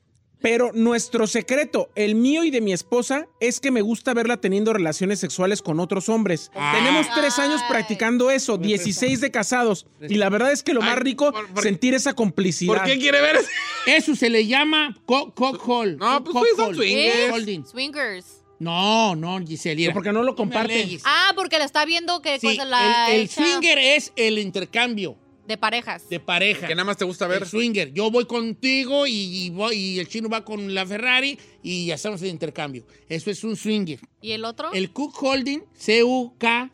[0.48, 4.72] Pero nuestro secreto, el mío y de mi esposa, es que me gusta verla teniendo
[4.72, 6.52] relaciones sexuales con otros hombres.
[6.72, 7.68] Tenemos tres años Ay.
[7.68, 9.87] practicando eso, 16 de casados.
[10.09, 12.74] Y la verdad es que lo más rico, por- por- sentir esa complicidad.
[12.76, 13.37] ¿Por qué quiere ver?
[13.37, 13.96] ese?
[13.96, 15.96] Eso se le llama co cock hole.
[15.96, 17.32] No, pues, Cock pues, son swingers.
[17.32, 17.66] Holding.
[17.66, 18.26] Swingers.
[18.61, 19.74] No, no, Giselle.
[19.74, 19.92] mira.
[19.94, 20.76] Porque no lo comparten.
[20.76, 21.02] alegues.
[21.04, 25.16] Ah, porque la está viendo que Sí, cosa la el, el swinger es el intercambio
[25.46, 26.09] de parejas.
[26.09, 26.66] de pareja.
[26.66, 27.42] Que nada más te gusta ver.
[27.42, 27.92] El swinger.
[27.92, 32.22] Yo voy contigo y, y voy, y el chino va con la Ferrari y hacemos
[32.22, 32.87] el intercambio.
[33.09, 34.00] Eso es un swinger.
[34.20, 34.72] ¿Y el otro?
[34.72, 36.70] El cook holding, C-U-K,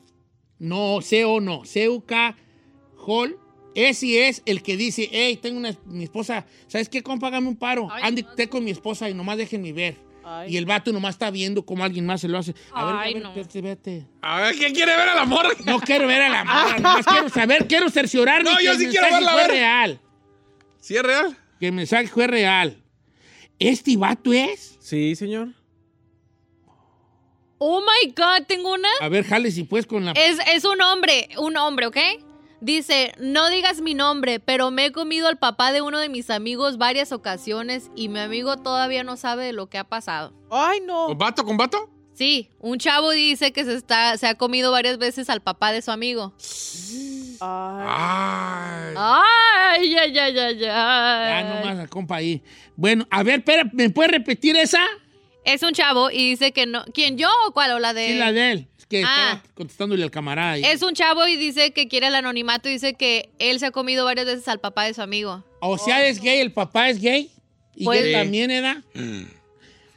[0.59, 2.37] no, C-O no, C-U-K
[3.05, 3.37] hold,
[3.75, 7.29] ese es el que dice, hey, tengo una, mi esposa, ¿sabes qué, compa?
[7.29, 7.89] Hágame un paro.
[7.91, 8.29] Ay, no.
[8.29, 9.97] usted con mi esposa y nomás déjenme ver.
[10.25, 10.53] Ay.
[10.55, 12.55] Y el vato nomás está viendo cómo alguien más se lo hace.
[12.73, 13.29] A ver, Ay, a ver, no.
[13.31, 14.07] espérate, vete.
[14.21, 15.51] A ver, ¿qué quiere ver a la morra?
[15.65, 18.79] No quiero ver a la morra, nomás quiero saber, quiero cerciorarme No, que yo el
[18.79, 19.51] sí quiero verla, fue a ver.
[19.51, 20.01] real.
[20.81, 21.37] ¿Sí es real?
[21.61, 22.83] Que el mensaje fue real.
[23.59, 24.77] ¿Este vato es?
[24.81, 25.49] Sí, señor.
[27.59, 28.89] Oh my God, tengo una.
[29.01, 30.13] A ver, jale si pues con la...
[30.13, 31.97] Es, es un hombre, un hombre, ¿ok?
[32.63, 36.31] Dice, no digas mi nombre, pero me he comido al papá de uno de mis
[36.31, 40.33] amigos varias ocasiones y mi amigo todavía no sabe de lo que ha pasado.
[40.49, 41.07] Ay, no.
[41.09, 41.91] ¿Con vato, con vato?
[42.15, 45.83] Sí, un chavo dice que se, está, se ha comido varias veces al papá de
[45.83, 46.35] su amigo.
[47.41, 48.95] Ay.
[48.97, 49.97] Ay.
[49.97, 52.45] Ay, ay, ay, ay, Ya nomás la compa ahí.
[52.77, 54.79] Bueno, a ver, espera, ¿me puedes repetir esa?
[55.45, 56.85] Es un chavo y dice que no.
[56.95, 57.73] ¿Quién yo o cuál?
[57.73, 58.07] O la de.
[58.07, 58.69] Sí, la de él.
[59.01, 59.33] Es que Ah.
[59.35, 60.57] estaba contestándole al camarada.
[60.59, 63.71] Es un chavo y dice que quiere el anonimato y dice que él se ha
[63.71, 65.45] comido varias veces al papá de su amigo.
[65.61, 67.31] O sea, es gay, el papá es gay.
[67.75, 68.13] Y Pues- él Sí.
[68.13, 68.77] también, ¿edad?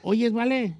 [0.01, 0.75] Oye, vale.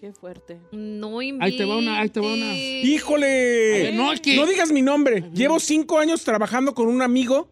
[0.00, 0.58] Qué fuerte.
[0.72, 2.54] No Ahí te va una, ahí te va una.
[2.56, 3.26] ¡Híjole!
[3.26, 5.24] Ver, no, es que- No digas mi nombre.
[5.34, 7.48] Llevo cinco años trabajando con un amigo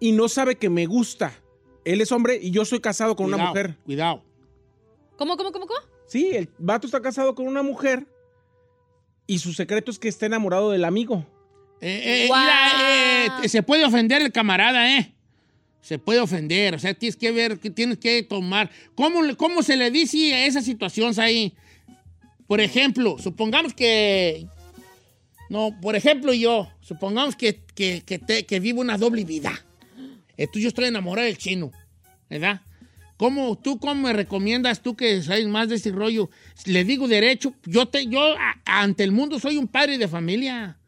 [0.00, 1.32] y no sabe que me gusta.
[1.84, 3.76] Él es hombre y yo soy casado con una mujer.
[3.84, 4.22] Cuidado.
[5.16, 5.80] ¿Cómo, cómo, cómo, cómo?
[6.06, 8.06] Sí, el vato está casado con una mujer
[9.26, 11.24] y su secreto es que está enamorado del amigo.
[11.80, 15.12] Eh, eh, mira, eh, se puede ofender el camarada, ¿eh?
[15.80, 16.74] Se puede ofender.
[16.74, 18.70] O sea, tienes que ver, que tienes que tomar.
[18.94, 21.54] ¿Cómo, cómo se le dice a esas situaciones ahí?
[22.46, 24.46] Por ejemplo, supongamos que.
[25.48, 26.68] No, por ejemplo, yo.
[26.80, 29.52] Supongamos que, que, que, te- que vivo una doble vida.
[30.36, 31.70] Entonces yo estoy enamorado del chino,
[32.28, 32.62] ¿verdad?
[33.16, 36.28] ¿Cómo, tú cómo me recomiendas, tú que sabes más de ese rollo?
[36.66, 40.78] Le digo derecho, yo, te, yo a- ante el mundo soy un padre de familia.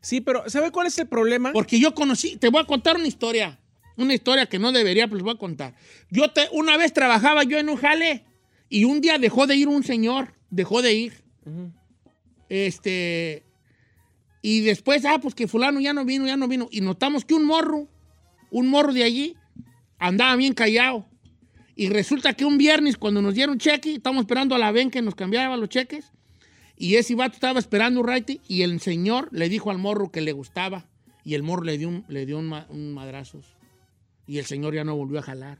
[0.00, 1.52] Sí, pero ¿sabe cuál es el problema?
[1.52, 3.58] Porque yo conocí, te voy a contar una historia.
[3.96, 5.74] Una historia que no debería, pero les voy a contar.
[6.10, 8.24] Yo te, una vez trabajaba yo en un jale
[8.68, 11.24] y un día dejó de ir un señor, dejó de ir.
[12.48, 13.44] Este.
[14.42, 16.68] Y después, ah, pues que fulano ya no vino, ya no vino.
[16.70, 17.88] Y notamos que un morro,
[18.50, 19.36] un morro de allí,
[19.98, 21.08] andaba bien callado.
[21.76, 25.02] Y resulta que un viernes, cuando nos dieron cheque, estábamos esperando a la ven que
[25.02, 26.06] nos cambiaba los cheques.
[26.76, 30.20] Y ese vato estaba esperando un raite y el señor le dijo al morro que
[30.20, 30.86] le gustaba.
[31.24, 33.46] Y el morro le dio un, le dio un, ma- un madrazos.
[34.26, 35.58] Y el señor ya no volvió a jalar.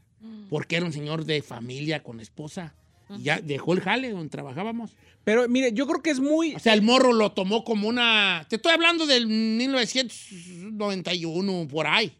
[0.49, 2.73] Porque era un señor de familia con esposa.
[3.19, 4.95] Y ya dejó el jale donde trabajábamos.
[5.23, 6.55] Pero mire, yo creo que es muy...
[6.55, 8.45] O sea, el morro lo tomó como una...
[8.49, 12.11] Te estoy hablando del 1991, por ahí.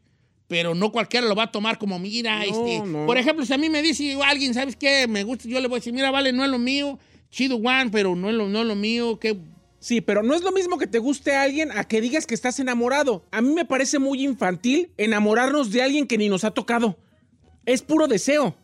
[0.48, 2.88] Pero no cualquiera lo va a tomar como, mira, No, este...
[2.88, 3.06] no.
[3.06, 5.08] Por ejemplo, si a mí me dice alguien, ¿sabes qué?
[5.08, 7.00] Me gusta, yo le voy a decir, mira, vale, no es lo mío.
[7.32, 9.20] Chido, Juan, pero no es lo, no es lo mío.
[9.20, 9.38] ¿Qué,
[9.86, 12.34] Sí, pero no es lo mismo que te guste a alguien a que digas que
[12.34, 13.24] estás enamorado.
[13.30, 16.98] A mí me parece muy infantil enamorarnos de alguien que ni nos ha tocado.
[17.68, 18.56] Es puro deseo.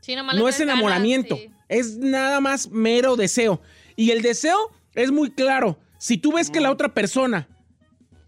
[0.00, 1.36] Sí, No es ganas, enamoramiento.
[1.36, 1.48] sí.
[1.68, 3.60] Es nada más mero deseo.
[3.94, 4.58] Y el deseo
[4.94, 5.78] es muy claro.
[5.98, 7.48] Si tú ves que la otra persona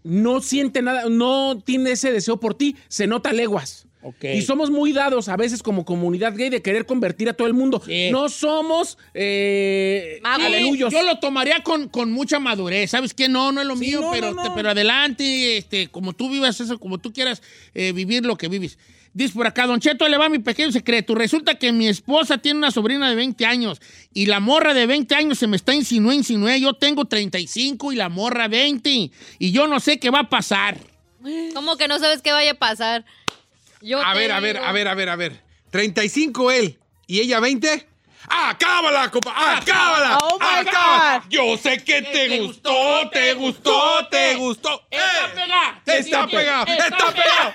[0.05, 3.87] no siente nada, no tiene ese deseo por ti, se nota leguas.
[4.03, 4.23] Ok.
[4.35, 7.55] Y somos muy dados a veces como comunidad gay de querer convertir a todo el
[7.55, 7.81] mundo.
[7.83, 8.09] Sí.
[8.11, 10.93] No somos eh, aleluyos.
[10.93, 12.91] Yo lo tomaría con, con mucha madurez.
[12.91, 13.27] ¿Sabes qué?
[13.29, 14.43] No, no es lo Sí, mío, no, pero, no, no.
[14.43, 17.41] te- pero adelante, este, como tú vivas eso, como tú quieras
[17.73, 18.77] eh, vivir lo que vives.
[19.15, 21.15] Dice por acá, Don Cheto, le va mi pequeño secreto.
[21.15, 23.81] Resulta que mi esposa tiene una sobrina de 20 años
[24.13, 26.59] y la morra de 20 años se me está insinuando, insinué.
[26.59, 30.77] Yo tengo 35 y la morra 20 y yo no sé qué va a pasar.
[31.53, 33.05] ¿Cómo que no sabes qué vaya a pasar?
[33.81, 35.41] Yo A ver, a ver, a ver, a ver, a ver.
[35.71, 37.87] 35 él y ella 20.
[38.27, 39.57] ¡Acábala, compa!
[39.57, 40.17] ¡Acábala!
[40.21, 41.25] Oh, my ¡Acábala!
[41.29, 44.81] Yo sé que te gustó, te gustó, te gustó.
[44.89, 45.31] ¡Está ¡Eh!
[45.35, 45.81] pegada!
[45.85, 47.53] Está pegado, está pegado, está pegado.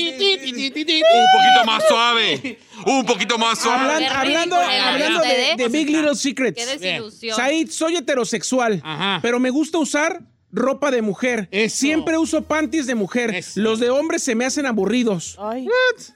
[0.00, 2.58] Un poquito más suave.
[2.86, 3.80] Un poquito más suave.
[3.84, 6.66] Hablan- Qué hablando hablando de, de Big Little Qué Secrets.
[6.80, 7.36] desilusión.
[7.36, 9.18] Said, soy heterosexual, Ajá.
[9.22, 10.20] pero me gusta usar
[10.52, 11.48] ropa de mujer.
[11.50, 11.76] Eso.
[11.76, 13.34] Siempre uso panties de mujer.
[13.34, 13.60] Eso.
[13.60, 15.36] Los de hombres se me hacen aburridos.
[15.40, 15.68] Ay.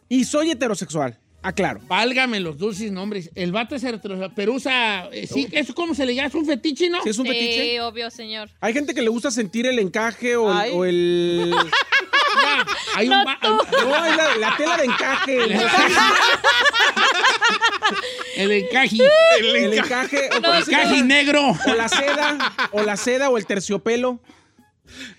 [0.08, 1.18] Y soy heterosexual.
[1.44, 1.80] Aclaro.
[1.86, 3.30] Válgame los dulces nombres.
[3.34, 5.08] El vato es heterosexual, pero usa.
[5.12, 6.28] eh, sí, ¿Eso cómo se le llama?
[6.28, 7.02] ¿Es un fetiche, no?
[7.02, 7.80] Si es un Sí, fetiche.
[7.82, 8.48] obvio, señor.
[8.60, 10.56] Hay gente que le gusta sentir el encaje o el.
[10.58, 10.70] Ay.
[10.74, 11.54] o el-
[12.44, 13.60] Ya, hay un va- no,
[14.06, 15.36] es la, la tela de encaje.
[15.44, 15.94] el encaje.
[18.36, 18.98] el encaje.
[19.02, 21.50] O, El encaje negro.
[21.66, 22.52] o la seda.
[22.72, 24.18] O la seda o el terciopelo.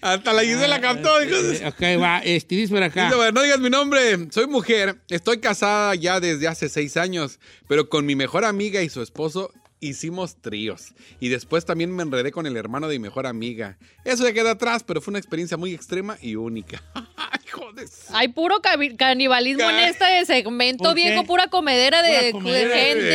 [0.02, 1.20] Hasta la Gisela cantó.
[1.20, 1.36] dijo.
[1.36, 2.20] Eh, Ok, va.
[2.20, 3.06] Este, dice por acá.
[3.06, 7.40] Dice, "Bueno, no digas mi nombre, soy mujer, estoy casada ya desde hace seis años,
[7.68, 9.52] pero con mi mejor amiga y su esposo
[9.82, 10.94] hicimos tríos.
[11.20, 13.78] Y después también me enredé con el hermano de mi mejor amiga.
[14.04, 16.82] Eso ya queda atrás, pero fue una experiencia muy extrema y única.
[17.18, 17.88] Ay, joder.
[18.14, 18.62] Hay puro
[18.98, 23.12] canibalismo en este segmento, viejo, pura comedera de, Pura comedera de de-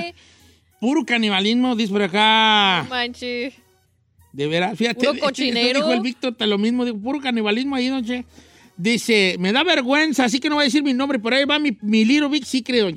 [0.00, 0.14] gente.
[0.80, 2.84] Puro canibalismo, dice por acá.
[2.90, 3.52] Manche.
[4.32, 5.06] De veras, fíjate.
[5.06, 5.80] Puro cochinero.
[5.80, 8.24] Dijo el Víctor, lo mismo, digo, puro canibalismo ahí, don Che.
[8.76, 11.58] Dice, me da vergüenza, así que no voy a decir mi nombre, por ahí va
[11.58, 12.96] mi, mi Little Big Secret, don.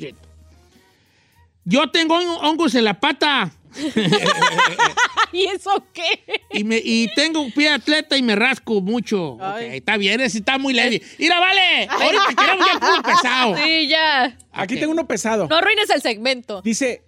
[1.66, 3.52] Yo tengo hon- hongos en la pata
[5.32, 6.24] ¿Y eso qué?
[6.54, 9.38] y, me, y tengo pie de atleta y me rasco mucho.
[9.42, 9.66] Ay.
[9.68, 11.02] Ok, está bien, está muy leve.
[11.20, 11.88] ¡Mira, vale!
[11.90, 13.56] Ahorita queremos ya puro pesado.
[13.66, 14.38] Sí, ya.
[14.54, 15.48] Aquí tengo uno pesado.
[15.50, 16.62] No arruines el segmento.
[16.62, 17.04] Dice,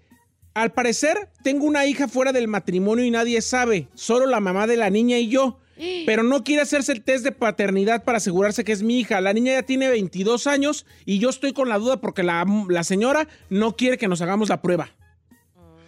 [0.61, 4.77] al parecer tengo una hija fuera del matrimonio y nadie sabe, solo la mamá de
[4.77, 5.59] la niña y yo.
[6.07, 9.21] Pero no quiere hacerse el test de paternidad para asegurarse que es mi hija.
[9.21, 12.83] La niña ya tiene 22 años y yo estoy con la duda porque la, la
[12.83, 14.89] señora no quiere que nos hagamos la prueba.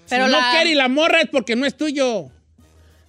[0.10, 2.30] Pero si la- no quiere y la morra es porque no es tuyo.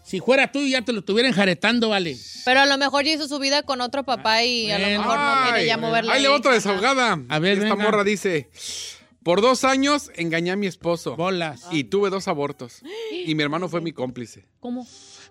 [0.02, 2.16] Si fuera tuyo ya te lo estuvieran jaretando, vale.
[2.46, 5.18] Pero a lo mejor ya hizo su vida con otro papá y a lo mejor
[5.18, 6.12] no quiere ya Ay, moverle.
[6.12, 7.20] Ahí le otra desahogada.
[7.28, 7.84] A ver, Esta venga.
[7.84, 8.48] morra dice,
[9.22, 11.16] por dos años engañé a mi esposo.
[11.16, 11.66] Bolas.
[11.70, 12.83] Y tuve dos abortos.
[13.26, 14.46] Y mi hermano fue mi cómplice.
[14.61, 14.87] ¿Cómo?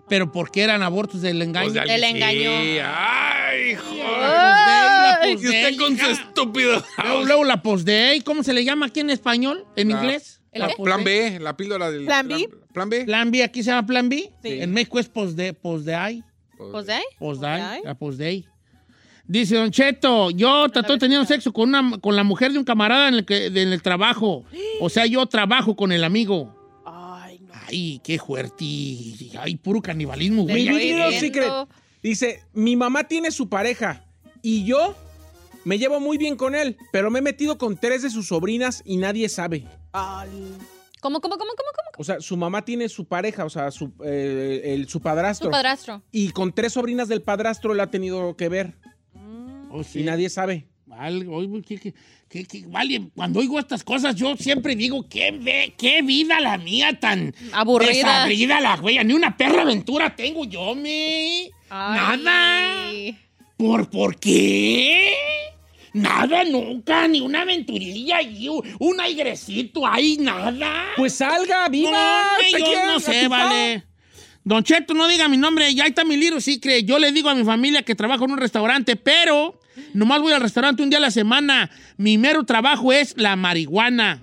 [0.08, 1.72] Pero porque eran abortos del engaño.
[1.72, 2.62] Pues de Él alguien- engañó.
[2.62, 4.04] Sí, Ay, joder.
[4.06, 6.82] Ay, Y usted con su estúpido.
[7.02, 9.66] Luego, luego la postday, ¿cómo se le llama aquí en español?
[9.76, 10.40] ¿En La- inglés?
[10.52, 10.68] ¿El La?
[10.76, 11.04] Plan.
[11.04, 12.04] B, la píldora del...
[12.06, 12.48] ¿Plan B?
[12.72, 13.04] Plan B.
[13.04, 14.32] Plan B, aquí se llama Plan B.
[14.42, 14.60] Sí.
[14.60, 15.52] En México es postday.
[15.52, 16.24] Postday.
[16.56, 16.70] Pues.
[16.72, 17.02] Postday.
[17.18, 17.80] Postday.
[17.84, 18.46] La postday.
[19.30, 23.06] Dice Don Cheto, yo estoy teniendo sexo con, una, con la mujer de un camarada
[23.06, 24.44] en el, que, en el trabajo.
[24.80, 26.52] O sea, yo trabajo con el amigo.
[26.84, 27.52] Ay, no.
[27.68, 28.64] Ay, qué fuerte.
[29.38, 30.68] Ay, puro canibalismo, güey.
[30.68, 31.30] Mi
[32.02, 34.04] dice, mi mamá tiene su pareja
[34.42, 34.96] y yo
[35.62, 38.82] me llevo muy bien con él, pero me he metido con tres de sus sobrinas
[38.84, 39.64] y nadie sabe.
[39.92, 40.56] Ay.
[41.00, 41.90] ¿Cómo, cómo, cómo, cómo, cómo?
[41.98, 45.46] O sea, su mamá tiene su pareja, o sea, su, eh, el, su padrastro.
[45.46, 46.02] Su padrastro.
[46.10, 48.74] Y con tres sobrinas del padrastro le ha tenido que ver
[49.70, 50.00] Oh, sí.
[50.00, 50.66] y nadie sabe.
[50.86, 51.94] Vale, oye, ¿qué- qué-
[52.28, 56.58] qué- qué- vale, cuando oigo estas cosas, yo siempre digo, qué, ve- qué vida la
[56.58, 57.90] mía tan Aburrida.
[57.92, 58.98] desabrida la güey.
[59.04, 61.48] Ni una perra aventura tengo yo, me.
[61.70, 62.18] Ay.
[62.24, 63.16] Nada.
[63.56, 65.12] ¿Por, ¿Por qué?
[65.92, 70.86] Nada, nunca, ni una aventurilla allí, un airecito ahí, nada.
[70.96, 71.90] Pues salga, viva.
[71.92, 71.98] No,
[72.32, 73.84] hombre, ¿Te yo no sé, vale.
[74.42, 76.82] Don Cheto, no diga mi nombre, ya está mi libro, sí cree.
[76.82, 79.59] Yo le digo a mi familia que trabajo en un restaurante, pero
[79.94, 81.70] nomás voy al restaurante un día a la semana.
[81.96, 84.22] Mi mero trabajo es la marihuana.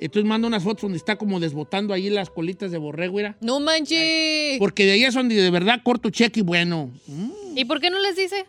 [0.00, 3.36] Entonces mando unas fotos donde está como desbotando ahí las colitas de borrego, mira.
[3.40, 4.58] No manches.
[4.60, 6.90] Porque de ahí es donde de verdad corto cheque y bueno.
[7.56, 8.46] ¿Y por qué no les dice?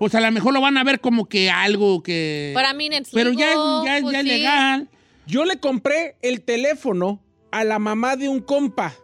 [0.00, 2.50] Pues a lo mejor lo van a ver como que algo que...
[2.54, 4.30] Para mí, it's Pero ya, es- legal, ya, pues ya es sí.
[4.30, 4.88] legal.
[5.26, 8.94] Yo le compré el teléfono a la mamá de un compa.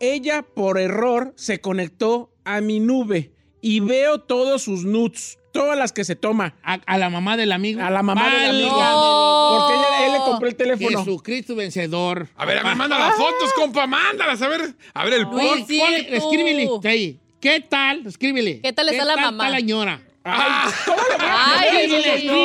[0.00, 5.92] Ella, por error, se conectó a mi nube y veo todos sus nudes, todas las
[5.92, 6.54] que se toma.
[6.62, 7.80] A, a la mamá del amigo.
[7.82, 8.76] A la mamá del amigo.
[8.76, 10.98] Válgame Porque ella- él le compró el teléfono.
[10.98, 12.28] Jesucristo vencedor.
[12.36, 14.42] A ver, a ver, manda las fotos, compa, mándalas.
[14.42, 15.70] A ver, a ver el post.
[15.70, 17.20] escríbele ahí.
[17.40, 18.06] ¿Qué tal?
[18.06, 18.60] Escríbele.
[18.60, 19.44] ¿Qué tal está la mamá?
[19.44, 20.00] está la señora?
[20.26, 22.36] Ay, ¿Cómo le voy a Ay, poner Dile, eso, señor?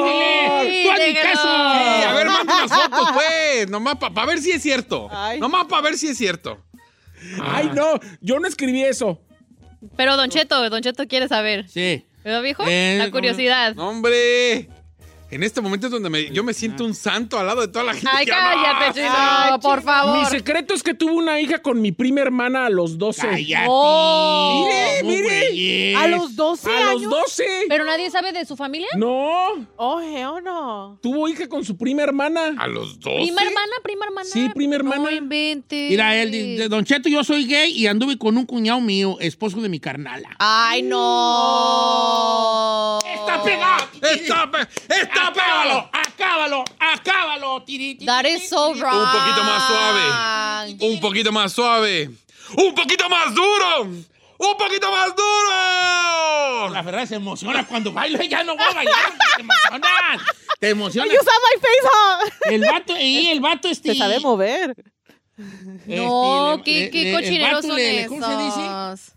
[0.65, 0.83] dile.
[0.83, 1.33] Tú hazme déjalo.
[1.33, 1.47] caso.
[1.47, 3.69] Sí, a ver, manda unas fotos, pues.
[3.69, 5.07] Nomás para ver si es cierto.
[5.11, 5.39] Ay.
[5.39, 6.61] Nomás para ver si es cierto.
[7.41, 9.21] Ay, no, yo no escribí eso.
[9.95, 11.69] Pero Don Cheto, Don Cheto quiere saber.
[11.69, 12.05] Sí.
[12.23, 12.63] ¿Verdad, viejo?
[12.67, 13.77] Eh, La curiosidad.
[13.77, 14.67] Hombre.
[15.31, 17.85] En este momento es donde me- yo me siento un santo al lado de toda
[17.85, 18.09] la gente.
[18.11, 20.25] Ay, que- cállate, Chino, Ay, por Mi favor.
[20.27, 23.27] secreto es que tuve una hija con mi prima hermana a los 12.
[23.27, 23.67] Cállate.
[23.69, 24.65] Oh.
[24.67, 25.95] Mire, ¿Cómo, mire.
[25.97, 27.11] A los 12 A los años.
[27.11, 27.45] 12.
[27.69, 28.87] ¿Pero nadie sabe de su familia?
[28.97, 30.97] No, Oh, hell no.
[31.03, 32.55] tuvo hija con su prima hermana.
[32.57, 33.13] A los dos.
[33.13, 33.73] ¿Prima hermana?
[33.83, 34.27] ¿Prima hermana?
[34.27, 35.03] Sí, prima hermana.
[35.03, 35.91] No inventes.
[35.91, 39.61] Mira, él, dice, Don Cheto, yo soy gay y anduve con un cuñado mío, esposo
[39.61, 40.35] de mi carnala.
[40.39, 40.99] Ay, no.
[43.05, 43.85] ¡Está pegado!
[44.01, 45.18] ¡Está, pe- está pegado!
[45.27, 45.89] ¡Acábalo!
[45.93, 46.65] ¡Acábalo!
[46.79, 47.63] ¡Acábalo!
[48.05, 48.93] That is so wrong.
[48.95, 50.85] Un poquito más suave.
[50.87, 52.09] Un poquito más suave.
[52.57, 53.83] Un poquito más duro.
[54.41, 56.69] Un poquito más duro.
[56.73, 58.21] La verdad se emociona cuando bailo.
[58.23, 60.21] Ya no voy a bailar porque te emocionas.
[60.59, 61.13] Te emociona.
[61.13, 62.53] You saw my face, huh?
[62.53, 63.91] El vato, y el vato este.
[63.93, 64.75] Se sabe mover.
[65.85, 68.09] No, este, qué, le- qué le- cochineros son le- le- esos.
[68.09, 69.11] ¿Cómo se dice?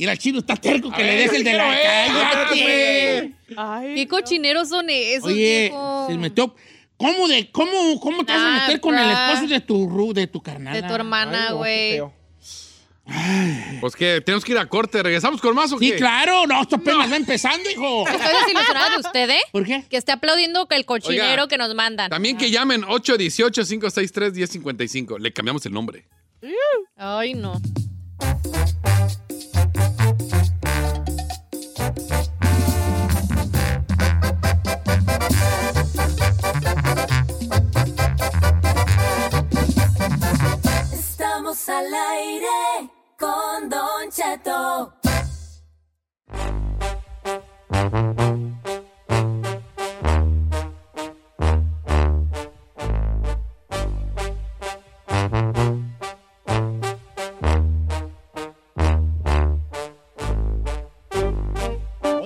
[0.00, 3.32] Y el chino está terco que le deje el de la cállate.
[3.54, 6.06] Ay, ¿Qué cochineros son esos, Oye, viejo?
[6.08, 6.54] se metió.
[6.96, 10.14] ¿Cómo, de, cómo, cómo te vas a Nah, meter con el esposo de tu, ru-
[10.14, 10.72] de tu carnal?
[10.72, 12.00] De tu hermana, no, güey.
[13.82, 15.02] Pues que tenemos que ir a corte.
[15.02, 15.90] ¿Regresamos con más o qué?
[15.90, 16.46] Sí, claro.
[16.46, 18.08] No, esto apenas va empezando, hijo.
[18.12, 19.40] Estoy desilusionada de usted, ¿eh?
[19.52, 19.84] ¿Por qué?
[19.90, 22.08] Que esté aplaudiendo que el cochinero Oiga, que nos mandan.
[22.08, 25.18] También que llamen 818-563-1055.
[25.18, 26.06] Le cambiamos el nombre.
[26.96, 27.60] Ay, no.
[40.92, 44.92] Estamos al aire con Don Cheto.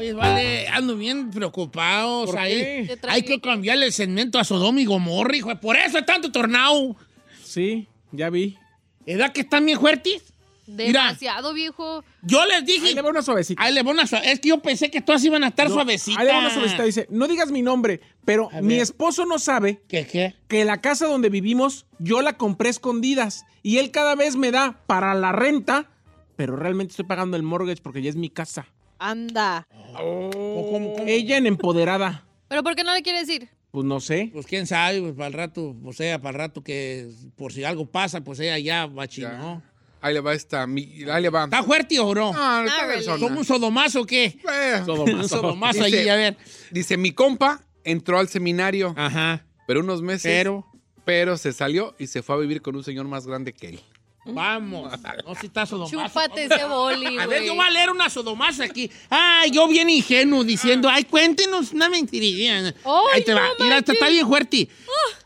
[0.05, 2.89] Oye, vale, ando bien preocupados ¿Por ahí.
[3.09, 5.55] Hay que cambiarle el segmento a Sodoma y Gomorra, hijo.
[5.61, 6.97] Por eso hay tanto tornado.
[7.43, 8.59] Sí, ya vi.
[9.07, 10.23] ¿Edad que están bien fuertes?
[10.67, 11.03] Mira.
[11.05, 12.03] Demasiado, viejo.
[12.23, 12.89] Yo les dije.
[12.89, 13.63] Ahí le va una suavecita.
[13.63, 15.75] Ahí le va una suave- Es que yo pensé que todas iban a estar No,
[15.75, 16.19] suavecitas.
[16.19, 16.85] Ahí le va una suavecita.
[16.85, 18.83] Dice, no digas mi nombre, pero A mi ver.
[18.83, 20.35] esposo no sabe ¿Qué, qué?
[20.49, 24.81] que la casa donde vivimos yo la compré escondidas y él cada vez me da
[24.87, 25.91] para la renta,
[26.37, 28.67] pero realmente estoy pagando el mortgage porque ya es mi casa.
[29.11, 29.67] Anda.
[29.99, 30.31] ¿O
[30.73, 31.05] cómo, cómo?
[31.07, 32.25] Ella en empoderada.
[32.49, 33.49] ¿Pero por qué no le quiere decir?
[33.71, 34.31] Pues no sé.
[34.33, 37.65] Pues quién sabe, pues para el rato, o sea, para el rato que por si
[37.65, 39.63] algo pasa, pues ella ya va chino.
[40.01, 40.67] Ahí le va esta.
[40.67, 41.45] mi- Ahí le va.
[41.45, 42.33] ¿Está fuerte o no?
[42.35, 43.19] Ah, está persona.
[43.19, 44.39] ¿Somos un sodomazo o qué?
[44.53, 46.37] Eh, Un sodomazo Dice- allí, a ver.
[46.71, 49.45] Dice, mi compa entró al seminario, Ajá.
[49.67, 50.23] pero unos meses.
[50.31, 50.67] Pero,
[51.07, 53.81] Pero se salió y se fue a vivir con un señor más grande que él.
[54.27, 54.91] Vamos.
[55.27, 55.97] No, si está sodomazo.
[56.09, 57.47] Chúpate ese boli, A ver, güey.
[57.47, 58.91] yo voy a leer una sodomasa aquí.
[59.11, 62.59] Ay, yo bien ingenuo diciendo, ay, cuéntenos una mentirilla.
[62.59, 62.73] Ay,
[63.15, 63.43] Ahí te va.
[63.59, 64.69] no Mira, está, está bien fuerte.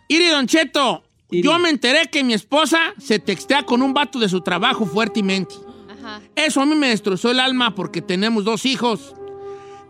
[0.08, 1.42] Iri Don Cheto, Iri.
[1.42, 5.54] yo me enteré que mi esposa se textea con un vato de su trabajo fuertemente.
[5.90, 6.20] Ajá.
[6.34, 9.14] Eso a mí me destrozó el alma porque tenemos dos hijos.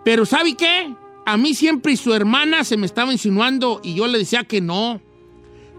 [0.04, 0.92] Pero ¿sabe qué?
[1.26, 4.60] A mí siempre y su hermana se me estaba insinuando y yo le decía que
[4.60, 5.00] no.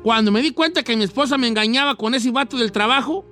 [0.04, 3.26] Cuando me di cuenta que mi esposa me engañaba con ese vato del trabajo,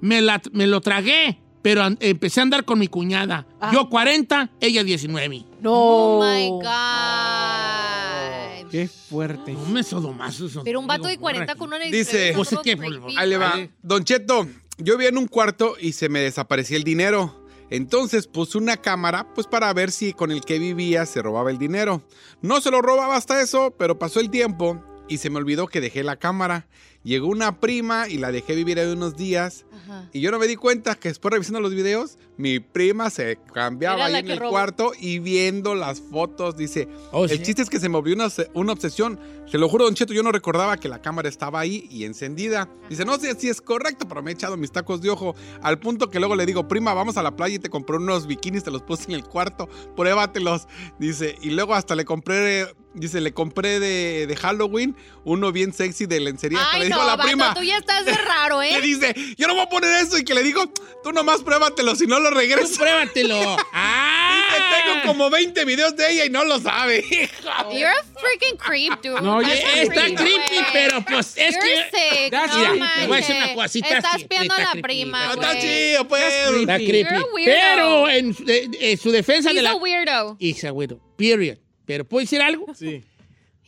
[0.00, 1.40] me, la- me lo tragué.
[1.60, 3.46] Pero an- empecé a andar con mi cuñada.
[3.72, 5.44] Yo 40, ella 19.
[5.60, 5.72] No.
[5.74, 8.70] Oh my God.
[8.70, 9.52] Qué fuerte.
[9.54, 10.48] No me sodomazo.
[10.48, 11.58] sodomigo, Pero un vato de borra 40 aquí.
[11.58, 12.76] con una Dice- Pues es que,
[13.16, 13.50] Ahí le va.
[13.50, 13.70] Vale.
[13.82, 14.46] Don Cheto,
[14.78, 17.44] yo vivía en un cuarto y se me desaparecía el dinero.
[17.70, 21.58] Entonces puse una cámara pues para ver si con el que vivía se robaba el
[21.58, 22.02] dinero.
[22.40, 25.80] No se lo robaba hasta eso, pero pasó el tiempo y se me olvidó que
[25.80, 26.66] dejé la cámara.
[27.08, 29.64] Llegó una prima y la dejé vivir ahí unos días.
[29.72, 30.10] Ajá.
[30.12, 34.04] Y yo no me di cuenta que después revisando los videos, mi prima se cambiaba
[34.04, 34.50] ahí en el robó.
[34.50, 37.42] cuarto y viendo las fotos, dice, Oh, el sí.
[37.42, 39.18] chiste es que se me volvió una, una obsesión.
[39.50, 42.68] Se lo juro, Don Cheto, yo no recordaba que la cámara estaba ahí y encendida.
[42.90, 45.34] Dice, no sé si es correcto, pero me he echado mis tacos de ojo.
[45.62, 48.26] Al punto que luego le digo, prima, vamos a la playa y te compré unos
[48.26, 50.68] bikinis, te los puse en el cuarto, pruébatelos.
[50.98, 54.94] Dice, y luego hasta le compré, dice, le compré de, de Halloween
[55.24, 56.60] uno bien sexy de lencería.
[56.60, 57.54] Hasta Ay, le dijo la vato, prima.
[57.54, 58.80] tú ya estás de raro, Le ¿eh?
[58.80, 60.64] dice, yo no voy a poner eso y que le digo,
[61.02, 62.76] tú nomás pruébatelo, si no lo Tú regreso.
[62.76, 63.56] pruébatelo.
[63.72, 64.44] ¡Ah!
[64.50, 66.98] Que tengo como 20 videos de ella y no lo sabe.
[67.10, 67.66] hija.
[67.72, 69.20] You're a freaking creep, dude.
[69.20, 71.98] No, ya- a Está creep, creepy, pero pues es You're que...
[71.98, 72.32] sick.
[72.32, 73.88] No te voy a decir una cosita.
[73.88, 76.24] Estás así, espiando a está la creepy, prima, está chido, pues.
[76.60, 76.98] Está creepy.
[77.02, 77.52] You're a weirdo.
[77.54, 79.70] Pero en, su- de- de- su defensa de He's la...
[79.70, 80.36] a weirdo.
[80.40, 81.00] He's a weirdo.
[81.16, 81.58] Period.
[81.86, 82.66] Pero ¿puedo decir algo?
[82.74, 83.02] Sí.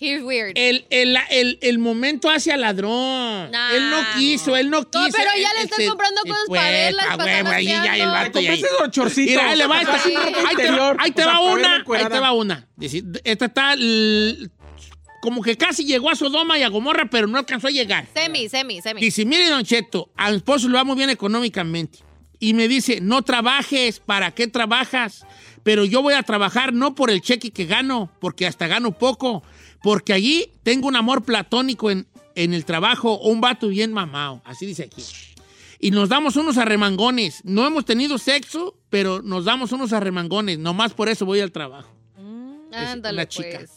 [0.00, 0.52] He's weird.
[0.54, 3.50] El, el, el, el momento hacia ladrón.
[3.50, 3.74] Nah.
[3.74, 5.10] Él no quiso, él no quiso.
[5.14, 7.54] pero ya le estás se- comprando sí, cosas pues, para verlas, a para huevo, estar
[7.54, 8.40] ahí ya el vato
[8.90, 9.28] chorcitos.
[9.28, 10.62] Mira, ahí le va, esta- ropa ahí te
[10.98, 12.66] ahí te va una, ahí te va una.
[13.24, 13.74] Esta está
[15.20, 18.06] como que casi llegó a Sodoma y a Gomorra, pero no alcanzó a llegar.
[18.14, 19.00] Semi, semi, semi.
[19.02, 21.98] Dice, mire, Don Cheto, a mi esposo le va muy bien económicamente.
[22.38, 25.26] Y me dice, no trabajes, ¿para qué trabajas?
[25.62, 29.42] Pero yo voy a trabajar no por el cheque que gano, porque hasta gano poco,
[29.82, 34.42] porque allí tengo un amor platónico en, en el trabajo, o un vato bien mamado,
[34.44, 35.02] así dice aquí.
[35.82, 37.40] Y nos damos unos arremangones.
[37.42, 40.58] No hemos tenido sexo, pero nos damos unos arremangones.
[40.58, 41.90] Nomás por eso voy al trabajo.
[42.70, 43.60] Ándale, una chica.
[43.60, 43.70] pues.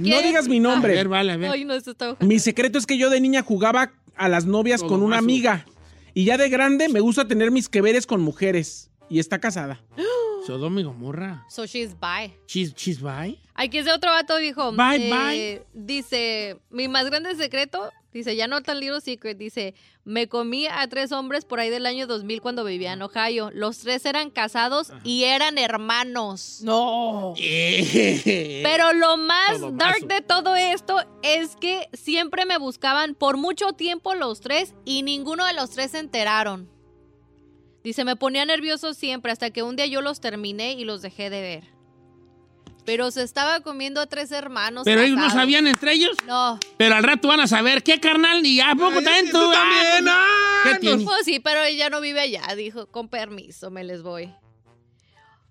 [0.00, 0.94] No digas mi A nombre.
[0.94, 1.50] ver, vale, a ver.
[1.50, 2.26] Ay, no, esto está ojando.
[2.26, 5.66] Mi secreto es que yo de niña jugaba a las novias con una amiga.
[6.14, 8.90] Y ya de grande me gusta tener mis que veres con mujeres.
[9.10, 9.82] Y está casada.
[10.46, 11.44] Sodoma y Gomorra.
[11.48, 12.32] So she's bi.
[12.46, 13.36] Cheese, cheese, bye.
[13.54, 14.70] Aquí es de otro vato, dijo.
[14.72, 19.74] Bye, eh, Dice, mi más grande secreto, dice, ya no tan little secret, dice,
[20.04, 23.50] me comí a tres hombres por ahí del año 2000 cuando vivía en Ohio.
[23.52, 26.60] Los tres eran casados y eran hermanos.
[26.62, 27.34] No.
[27.36, 33.72] Pero lo más Todo dark de todo esto es que siempre me buscaban por mucho
[33.72, 36.75] tiempo los tres y ninguno de los tres se enteraron.
[37.86, 41.30] Dice, me ponía nervioso siempre hasta que un día yo los terminé y los dejé
[41.30, 41.64] de ver.
[42.84, 44.82] Pero se estaba comiendo a tres hermanos.
[44.84, 46.16] Pero ellos no sabían entre ellos.
[46.26, 46.58] No.
[46.78, 48.44] Pero al rato van a saber, ¿qué carnal?
[48.44, 49.38] Y a poco Ay, también sí, tú.
[49.38, 51.04] tú ah, también, ah, ¿Qué tiene?
[51.04, 52.42] Pues sí, pero ella no vive allá.
[52.56, 54.34] Dijo, con permiso, me les voy.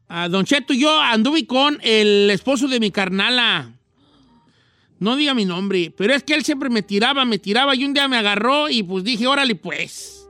[0.10, 3.72] Ah, don Cheto, yo anduve con el esposo de mi carnala.
[5.00, 7.94] No diga mi nombre, pero es que él siempre me tiraba, me tiraba y un
[7.94, 10.25] día me agarró y pues dije, órale pues.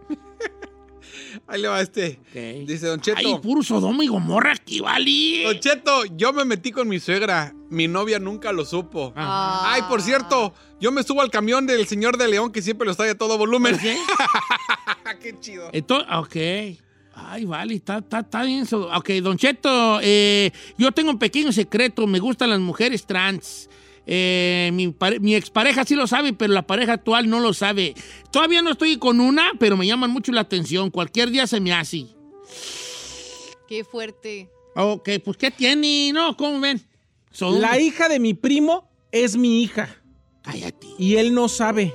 [1.48, 2.20] Ahí le va este.
[2.66, 3.20] Dice Don Cheto.
[3.20, 5.44] Ay, puro Sodoma y Gomorra aquí, vale.
[5.44, 7.54] Don Cheto, yo me metí con mi suegra.
[7.70, 9.14] Mi novia nunca lo supo.
[9.16, 9.74] Ah.
[9.74, 12.96] Ay, por cierto, yo me subo al camión del señor de León que siempre lo
[12.96, 13.78] trae a todo volumen.
[15.22, 15.70] Qué chido.
[15.72, 16.36] Entonces, ok.
[17.18, 18.66] Ay, vale, está, está, está bien.
[18.72, 22.08] Ok, Don Cheto, eh, yo tengo un pequeño secreto.
[22.08, 23.70] Me gustan las mujeres trans.
[24.08, 27.96] Eh, mi, pare- mi expareja sí lo sabe, pero la pareja actual no lo sabe.
[28.32, 30.92] Todavía no estoy con una, pero me llaman mucho la atención.
[30.92, 32.06] Cualquier día se me hace.
[33.68, 34.50] Qué fuerte.
[34.76, 36.12] Ok, pues ¿qué tiene?
[36.14, 36.82] No, ¿cómo ven?
[37.32, 39.90] Son- La hija de mi primo es mi hija.
[40.44, 40.88] Cállate.
[41.00, 41.94] Y él no sabe.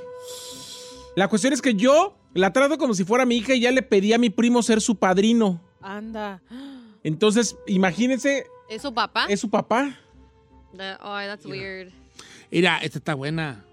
[1.15, 3.81] La cuestión es que yo la trato como si fuera mi hija y ya le
[3.81, 5.61] pedí a mi primo ser su padrino.
[5.81, 6.41] Anda.
[7.03, 9.25] Entonces, imagínense, ¿Es su papá?
[9.29, 9.97] es su papá.
[10.77, 11.91] That- oh, that's weird.
[12.51, 13.65] Mira, esta está buena.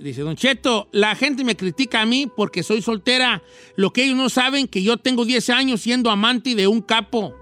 [0.00, 3.42] Dice Don Cheto, la gente me critica a mí porque soy soltera.
[3.76, 7.34] Lo que ellos no saben que yo tengo 10 años siendo amante de un capo.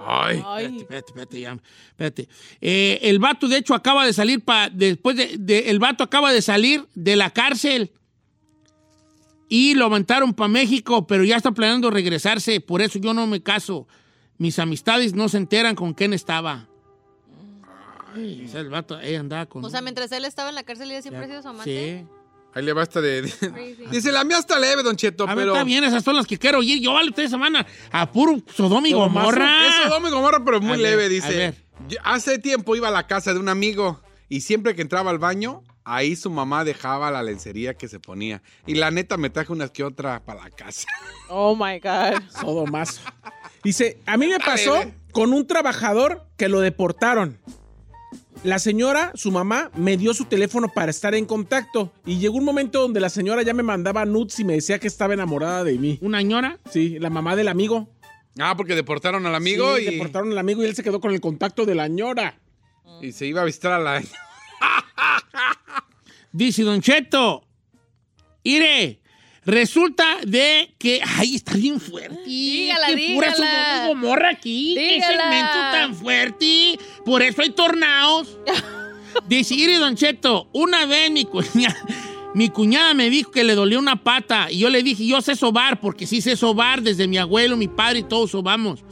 [0.00, 0.64] Ay, Ay.
[0.64, 1.58] espérate, espérate, espérate, ya,
[1.90, 2.28] espérate.
[2.60, 6.32] Eh, el vato, de hecho, acaba de salir pa, después de, de- el vato acaba
[6.32, 7.90] de salir de la cárcel
[9.48, 12.60] y lo aventaron para México, pero ya está planeando regresarse.
[12.60, 13.88] Por eso yo no me caso.
[14.36, 16.68] Mis amistades no se enteran con quién estaba.
[18.18, 19.64] Ay, o sea, el vato ahí andaba con.
[19.64, 22.06] O sea, mientras él estaba en la cárcel, ella siempre ha sido su amante.
[22.06, 22.14] Sí.
[22.54, 23.22] Ahí le va esta de.
[23.22, 23.76] de-.
[23.90, 25.52] Dice, la mía está leve, Don Cheto, A ver, pero.
[25.52, 26.80] está bien, esas son las que quiero oír.
[26.80, 28.92] Yo, vale, ustedes semana a puro Sodoma y.
[28.92, 29.66] Gomorra.
[29.68, 31.36] Es Sodoma y Gomorra, pero muy A ver, leve, a dice.
[31.36, 31.54] ver.
[31.88, 35.18] Yo hace tiempo iba a la casa de un amigo y siempre que entraba al
[35.18, 38.42] baño, ahí su mamá dejaba la lencería que se ponía.
[38.66, 40.88] Y la neta me traje unas que otra para la casa.
[41.28, 42.20] Oh my God.
[42.40, 43.02] Sodomazo.
[43.62, 47.38] Dice, a mí me pasó con un trabajador que lo deportaron.
[48.44, 51.92] La señora, su mamá, me dio su teléfono para estar en contacto.
[52.06, 54.86] Y llegó un momento donde la señora ya me mandaba nudes y me decía que
[54.86, 55.98] estaba enamorada de mí.
[56.02, 56.58] ¿Una ñora?
[56.70, 57.88] Sí, la mamá del amigo.
[58.38, 61.12] Ah, porque deportaron al amigo Sí, y, deportaron al amigo y él se quedó con
[61.12, 62.38] el contacto de la ñora.
[63.02, 64.02] y se iba a visitar a la.
[66.32, 67.44] Dice Don Cheto,
[68.44, 69.00] Ire,
[69.48, 71.00] resulta de que.
[71.16, 72.18] Ay, está bien fuerte.
[72.26, 73.34] Dígala, Qué pura dígala.
[73.36, 74.74] Sodoma y Gomorra aquí.
[74.76, 75.22] Qué Dígala.
[75.22, 76.78] segmento tan fuerte.
[77.04, 78.38] Por eso hay tornados.
[79.28, 81.76] Dice, Ire, Don Cheto, una vez mi cuñada.
[82.34, 85.34] Mi cuñada me dijo que le dolía una pata y yo le dije, yo sé
[85.34, 88.84] sobar, porque sí sé sobar desde mi abuelo, mi padre y todos sobamos.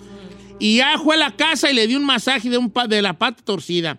[0.59, 3.03] Y ya fue a la casa y le di un masaje de, un pa- de
[3.03, 3.99] la pata torcida.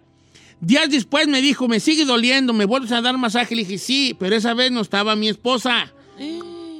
[0.59, 3.55] Días después me dijo, me sigue doliendo, ¿me vuelves a dar masaje?
[3.55, 5.93] Le dije, sí, pero esa vez no estaba mi esposa.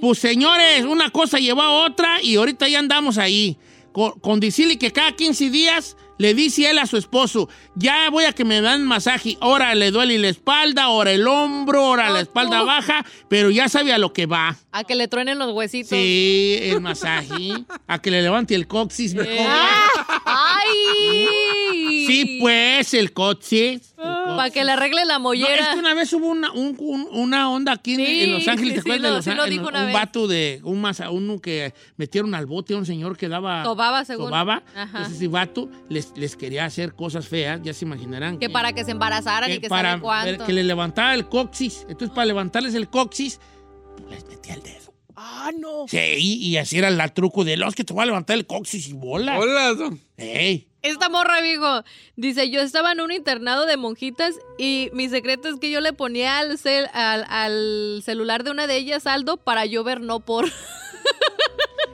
[0.02, 3.58] Pues señores, una cosa llevó a otra y ahorita ya andamos ahí.
[3.92, 8.26] Con, con decirle que cada 15 días Le dice él a su esposo, ya voy
[8.26, 9.38] a que me dan masaje.
[9.40, 13.94] Ahora le duele la espalda, ahora el hombro, ahora la espalda baja, pero ya sabe
[13.94, 14.58] a lo que va.
[14.72, 15.90] A que le truenen los huesitos.
[15.90, 17.54] Sí, el masaje.
[17.86, 19.46] a que le levante el coxis mejor.
[20.26, 21.28] ¡Ay!
[22.08, 23.94] Sí, pues, el coxis.
[23.96, 25.56] Para que le arregle la No, mollera.
[25.56, 28.48] es que una vez hubo una, un- un- una onda aquí en, Sí, en Los
[28.48, 29.68] Ángeles, sí, ¿te sí, acuerdas lo- de Los sí lo Ángeles?
[29.82, 29.94] un vez.
[29.94, 33.64] vato de un masa, uno que metieron al bote a un señor que daba...
[33.64, 34.26] Sobaba, según.
[34.28, 34.64] sobaba.
[34.76, 34.86] Ajá.
[34.98, 38.38] Entonces ese vato les, les quería hacer cosas feas, ya se imaginarán.
[38.38, 40.46] Que para que se embarazaran y que que para sabe cuánto.
[40.46, 41.86] que le levantaba el coxis.
[41.90, 43.40] Entonces, para levantarles el coxis,
[44.10, 44.94] les metía el dedo.
[45.16, 45.86] Ah, no.
[45.88, 48.88] Sí, y así era el truco de los que te voy a levantar el coxis
[48.90, 49.40] y bola.
[49.40, 50.00] Hola, don.
[50.16, 50.67] Ey.
[50.84, 51.84] Esta morra, viejo,
[52.16, 55.92] dice, yo estaba en un internado de monjitas y mi secreto es que yo le
[55.92, 60.20] ponía al, cel- al, al celular de una de ellas saldo para yo ver no
[60.22, 60.46] por...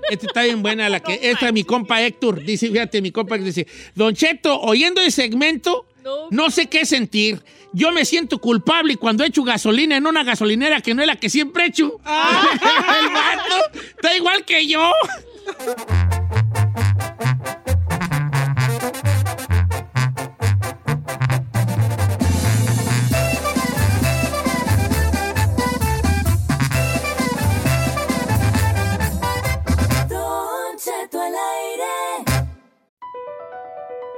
[0.09, 2.43] Esta está bien buena, la que, esta es mi compa Héctor.
[2.43, 3.65] Dice, fíjate, mi compa dice,
[3.95, 5.87] Don Cheto, oyendo el segmento,
[6.29, 6.51] no.
[6.51, 7.41] sé qué sentir.
[7.71, 11.29] Yo me siento culpable cuando echo gasolina en una gasolinera que no es la que
[11.29, 11.99] siempre echo.
[12.05, 14.91] el vato está igual que yo.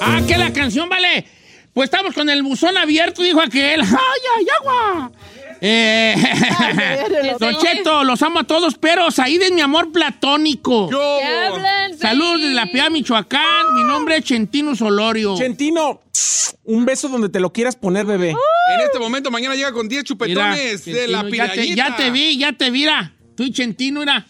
[0.00, 1.26] Ah, que la canción vale.
[1.72, 3.80] Pues estamos con el buzón abierto, dijo aquel.
[3.82, 5.12] ¡Ay, ay, agua!
[5.60, 6.16] Eh,
[7.40, 10.88] Don Cheto, los amo a todos, pero Saíd es mi amor platónico.
[10.88, 11.98] ¿Qué hablan?
[11.98, 13.74] Saludos desde la Piedad, Michoacán.
[13.74, 15.36] Mi nombre es Chentino Solorio.
[15.36, 16.00] Chentino,
[16.64, 18.30] un beso donde te lo quieras poner, bebé.
[18.30, 21.74] En este momento, mañana llega con 10 Mira, chupetones de la Chentino, ya te, pirallita.
[21.76, 23.12] ya te vi, ya te vi, mira.
[23.36, 24.26] Tú y Chentino, mira.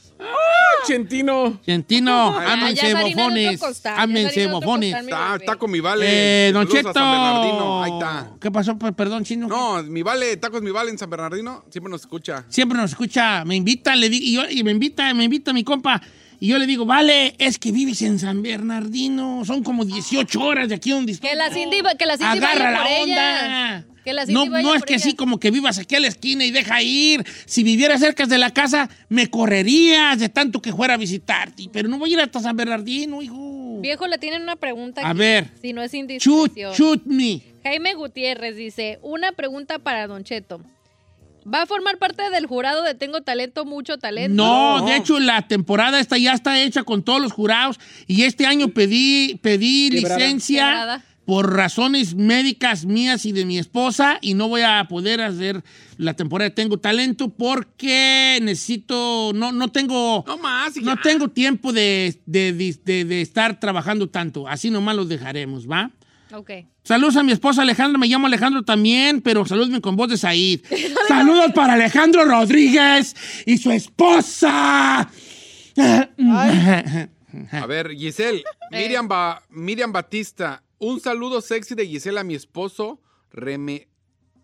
[0.87, 1.61] Chentino.
[1.65, 3.61] Chentino, ámense ya es harina de otro bofones.
[3.61, 6.07] costal, ya es Ámense mi Está, está con mi vale.
[6.49, 6.93] Eh, don Cheto.
[6.93, 7.83] San Bernardino.
[7.83, 8.31] Ahí está.
[8.41, 8.79] ¿Qué pasó?
[8.79, 9.49] Pues, Perdón, chino.
[9.49, 12.45] No, mi vale, tacos mi vale en San Bernardino, siempre nos escucha.
[12.49, 16.01] Siempre nos escucha, me invita, le y, yo- y me invita, me invita mi compa.
[16.43, 19.45] Y yo le digo, vale, es que vives en San Bernardino.
[19.45, 21.29] Son como 18 horas de aquí donde estoy.
[21.31, 23.85] Que la Cindy, que la Cindy Agarra vaya por la ella.
[24.05, 25.05] Que la No, no es que ella.
[25.05, 27.25] así como que vivas aquí a la esquina y deja ir.
[27.47, 31.69] Si viviera cerca de la casa, me correrías de tanto que fuera a visitarte.
[31.73, 33.79] Pero no voy a ir hasta San Bernardino, hijo.
[33.81, 35.51] Viejo, le tienen una pregunta A aquí, ver.
[35.61, 36.73] Si no es Shoot, indiscreción.
[36.75, 37.43] shoot me.
[37.63, 40.61] Jaime Gutiérrez dice, una pregunta para Don Cheto.
[41.53, 44.35] ¿Va a formar parte del jurado de Tengo Talento, Mucho Talento?
[44.35, 48.45] No, de hecho la temporada esta ya está hecha con todos los jurados y este
[48.45, 50.19] año pedí, pedí Quebrada.
[50.19, 51.05] licencia Quebrada.
[51.31, 55.63] Por razones médicas mías y de mi esposa y no voy a poder hacer
[55.97, 60.25] la temporada de Tengo Talento porque necesito, no, no tengo...
[60.27, 60.75] No más.
[60.79, 64.49] No tengo tiempo de, de- de- de- de estar trabajando tanto.
[64.49, 65.93] Así nomás los dejaremos, ¿va?
[66.33, 66.51] Ok.
[66.83, 70.63] Saludos a mi esposa Alejandra, me llamo Alejandro también, pero salúdame con voz de Said.
[71.07, 73.15] Saludos para Alejandro Rodríguez
[73.47, 75.09] y su esposa.
[77.53, 83.01] A ver, Giselle, Miriam, Ba- Miriam Batista, un saludo sexy de Giselle a mi esposo,
[83.31, 83.87] Reme,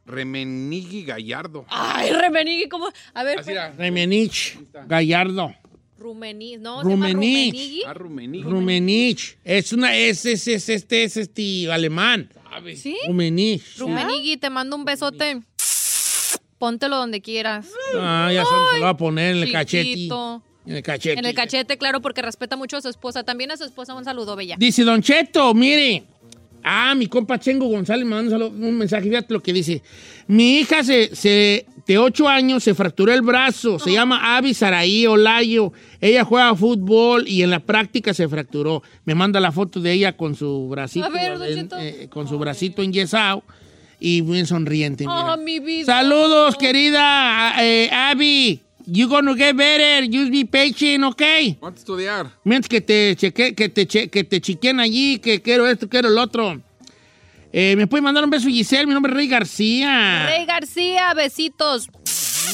[0.05, 1.66] Remenigui Gallardo.
[1.68, 2.89] Ay, Remenigui, ¿cómo?
[3.14, 3.72] A ver, Así era.
[3.72, 5.53] Remenich Gallardo.
[5.99, 7.82] Rumeni, no, Rumenich.
[7.87, 8.49] Ah, Rumenigui.
[8.49, 9.39] Rumenich.
[9.43, 12.30] Es una, es, es, es, este, es este alemán.
[12.76, 12.97] ¿Sí?
[13.07, 13.78] Rumenich.
[13.78, 15.41] Rumenigui, te mando un besote.
[16.59, 17.68] Póntelo donde quieras.
[17.99, 20.09] Ah, ya se se lo va a poner en el cachete.
[20.66, 21.18] En el cachete.
[21.18, 23.24] En el cachete, claro, porque respeta mucho a su esposa.
[23.24, 24.57] También a su esposa un saludo, bella.
[24.59, 26.05] Dice Don Cheto, mire,
[26.68, 29.04] Ah, mi compa Chengo González me mandó un mensaje.
[29.08, 29.82] Fíjate lo que dice.
[30.26, 33.78] Mi hija se, se- de 8 años se fracturó el brazo.
[33.78, 35.72] Se llama Avi Saraí Olayo.
[36.00, 38.82] Ella juega fútbol y en la práctica se fracturó.
[39.04, 42.82] Me manda la foto de ella con su bracito, ver, en- eh, con su bracito
[42.82, 43.44] enyesado
[44.00, 45.04] y bien sonriente.
[45.06, 45.34] mira.
[45.34, 45.86] Oh, mi vida.
[45.86, 48.60] Saludos, querida eh, Abby.
[48.87, 50.05] You gonna get better.
[50.11, 51.22] Just be patient, ¿ok?
[51.59, 52.30] ¿Cuánto estudiar?
[52.45, 56.09] Mientras que te cheque, que te che- que te chiquen allí, que quiero esto, quiero
[56.09, 56.62] el otro.
[57.53, 58.87] Eh, ¿Me puede mandar un beso, Giselle?
[58.87, 60.26] Mi nombre es Rey García.
[60.26, 61.89] Rey García, besitos.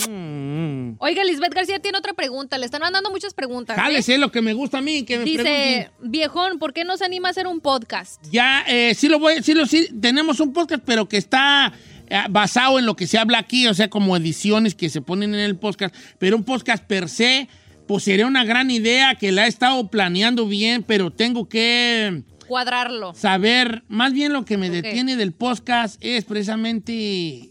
[0.08, 0.94] Mm.
[0.98, 2.56] Oiga, Lisbeth García tiene otra pregunta.
[2.58, 3.76] Le están mandando muchas preguntas.
[3.76, 3.80] ¿eh?
[3.80, 6.10] Jálese lo que me gusta a mí, que me Dice, pregunten.
[6.10, 8.22] viejón, ¿por qué no se anima a hacer un podcast?
[8.30, 11.91] Ya, eh, sí lo voy, sí lo, sí, tenemos un podcast, pero que está eh,
[12.30, 15.40] basado en lo que se habla aquí, o sea, como ediciones que se ponen en
[15.40, 17.48] el podcast, pero un podcast per se,
[17.88, 23.14] pues sería una gran idea que la he estado planeando bien, pero tengo que Cuadrarlo.
[23.14, 27.50] saber, más bien lo que me detiene del podcast es precisamente...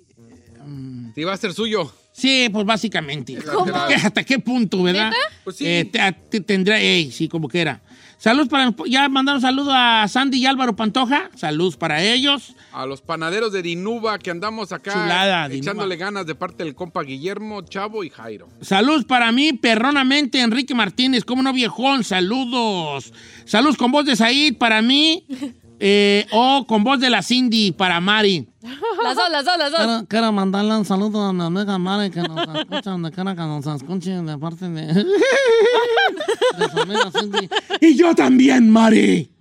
[1.15, 1.93] Si va a ser suyo.
[2.13, 3.35] Sí, pues básicamente.
[3.53, 3.73] ¿Cómo?
[4.03, 5.09] ¿Hasta qué punto, verdad?
[5.09, 5.17] ¿Neta?
[5.43, 5.65] Pues sí.
[5.65, 7.81] Eh, te- a- te- tendrá, ey, sí, como que era.
[8.21, 11.31] Saludos para, ya mandaron saludos a Sandy y Álvaro Pantoja.
[11.35, 12.53] Saludos para ellos.
[12.71, 17.01] A los panaderos de Dinuba que andamos acá Chulada, echándole ganas de parte del compa
[17.01, 18.47] Guillermo, Chavo y Jairo.
[18.61, 21.25] Saludos para mí, perronamente, Enrique Martínez.
[21.25, 22.03] ¿Cómo no, viejón?
[22.03, 23.11] Saludos.
[23.45, 25.25] Saludos con voz de Said para mí.
[25.83, 28.47] eh, o con voz de la Cindy para Mari.
[29.03, 29.79] Las dos, las dos, las dos.
[29.81, 33.41] Quiero, quiero mandarle un saludo a mi amiga Mari que nos escucha, donde quiera que
[33.41, 37.49] nos escuche de parte de, de su amiga Cindy.
[37.79, 39.31] Y yo también, Mari.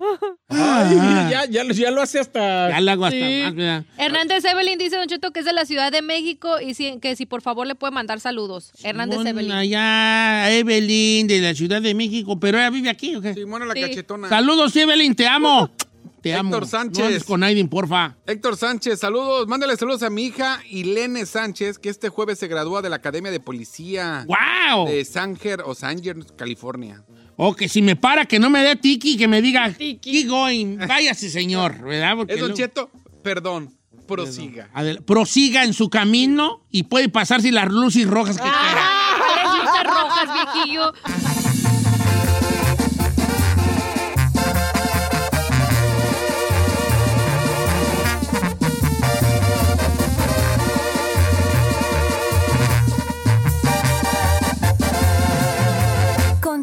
[0.48, 0.96] Ay,
[1.30, 2.70] ya, ya, lo- ya lo hace hasta.
[2.70, 3.42] Ya le hago hasta Sí.
[3.54, 3.84] más.
[3.98, 7.14] Hernández Evelyn dice, Don Cheto, que es de la Ciudad de México y si- que
[7.14, 8.72] si por favor le puede mandar saludos.
[8.82, 9.52] Hernández Evelyn.
[9.52, 13.34] Allá, Evelyn, de la Ciudad de México, pero ella vive aquí, ¿o qué?
[13.34, 13.82] Simona la Sí.
[13.82, 14.28] cachetona.
[14.30, 15.70] Saludos, Evelyn, te amo.
[16.22, 16.50] Te amo.
[16.50, 17.20] Héctor Sánchez.
[17.20, 18.16] No con Aiden, porfa.
[18.26, 19.46] Héctor Sánchez, saludos.
[19.48, 23.30] Mándale saludos a mi hija Ilene Sánchez, que este jueves se gradúa de la Academia
[23.30, 24.88] de Policía ¡Wow!
[24.88, 27.02] de Sanger o Sanger, California.
[27.36, 30.76] O que si me para, que no me dé tiki, que me diga, keep going.
[30.86, 32.16] Váyase, señor, ¿verdad?
[32.16, 32.90] Porque Es Don Cheto,
[33.22, 33.74] perdón,
[34.06, 34.68] prosiga.
[34.74, 38.56] Adel- prosiga en su camino y puede pasarse las luces rojas que quiera.
[38.58, 40.92] Ah, ¿cuáles luces rojas, viejillo?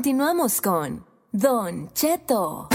[0.08, 2.70] Continuamos con Don Cheto.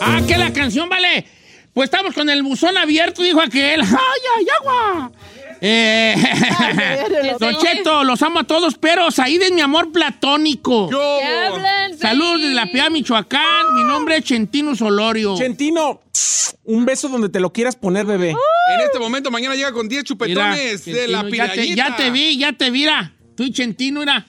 [0.00, 1.24] Ah, que la canción vale.
[1.72, 3.80] Pues estamos con el buzón abierto, dijo aquel.
[3.82, 5.12] ¡Ay, ay, agua!
[5.66, 6.14] Eh,
[7.40, 10.90] Don Cheto, los amo a todos, pero Said es mi amor platónico.
[10.90, 11.96] ¿Qué hablan?
[11.96, 13.74] Saludos desde la Piedad, Michoacán.
[13.74, 15.34] Mi nombre es Chentino Solorio.
[15.38, 16.02] Chentino,
[16.64, 18.32] un beso donde te lo quieras poner, bebé.
[18.74, 21.96] En este momento, mañana llega con 10 Mira, chupetones de la Chentino, ya te, ya
[21.96, 23.14] te vi, ya te vi, mira.
[23.34, 24.26] Tú y Chentino, mira.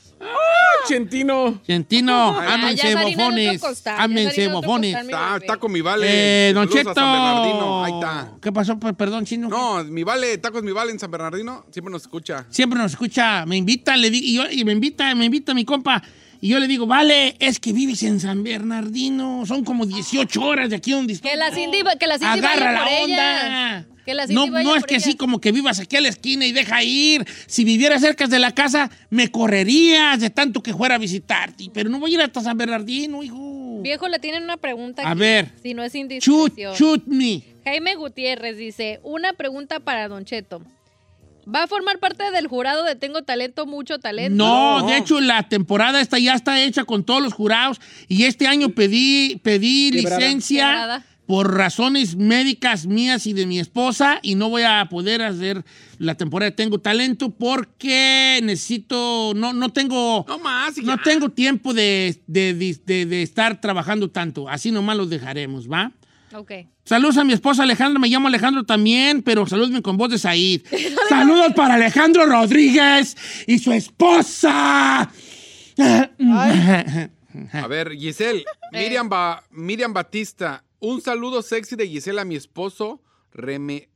[0.88, 1.62] Chentino.
[1.66, 3.56] Chentino, ámense ya es harina de bofones.
[3.58, 6.50] otro costal, ya es Ámense mi Está, está con mi vale.
[6.50, 6.94] Eh, don Cheto.
[6.94, 7.84] San Bernardino.
[7.84, 8.32] Ahí está.
[8.42, 8.80] ¿Qué pasó?
[8.80, 9.48] Perdón, chino.
[9.50, 12.46] No, mi vale, tacos mi vale en San Bernardino, siempre nos escucha.
[12.50, 15.66] Siempre nos escucha, me invita, le digo, y, yo- y me invita, me invita mi
[15.66, 16.02] compa.
[16.42, 19.46] Y yo le digo, vale, es que vives en San Bernardino.
[19.46, 21.32] Son como 18 horas de aquí donde estoy.
[21.32, 23.86] Que la Cindy, que la Cindy Agarra la onda.
[24.06, 26.46] Que la Cindy No, no es que así como que vivas aquí a la esquina
[26.46, 27.26] y deja ir.
[27.48, 31.70] Si viviera cerca de la casa, me correrías de tanto que fuera a visitarte.
[31.74, 33.82] Pero no voy a ir hasta San Bernardino, hijo.
[33.82, 35.52] Viejo, le tienen una pregunta A aquí, ver.
[35.62, 36.76] Si no es Shoot, indiscreción.
[36.76, 37.44] shoot me.
[37.64, 40.62] Jaime Gutiérrez dice, una pregunta para Don Cheto.
[41.54, 44.36] ¿Va a formar parte del jurado de Tengo Talento, Mucho Talento?
[44.36, 48.48] No, de hecho la temporada esta ya está hecha con todos los jurados y este
[48.48, 50.18] año pedí, pedí Quebrada.
[50.20, 51.06] licencia Quebrada.
[51.28, 55.64] por razones médicas mías y de mi esposa y no voy a poder hacer
[56.00, 60.78] la temporada de Tengo Talento porque necesito, no, no tengo, No más.
[60.80, 64.50] no tengo tiempo de, de- de- de- de estar trabajando tanto.
[64.50, 65.92] Así nomás los dejaremos, ¿va?
[66.38, 66.52] Ok.
[66.84, 70.62] Saludos a mi esposa Alejandra, me llamo Alejandro también, pero salúdame con voz de Said.
[71.10, 73.16] Saludos para Alejandro Rodríguez
[73.48, 75.10] y su esposa.
[77.54, 83.02] A ver, Giselle, Miriam, Ba- Miriam Batista, un saludo sexy de Giselle a mi esposo,
[83.34, 83.90] Reme,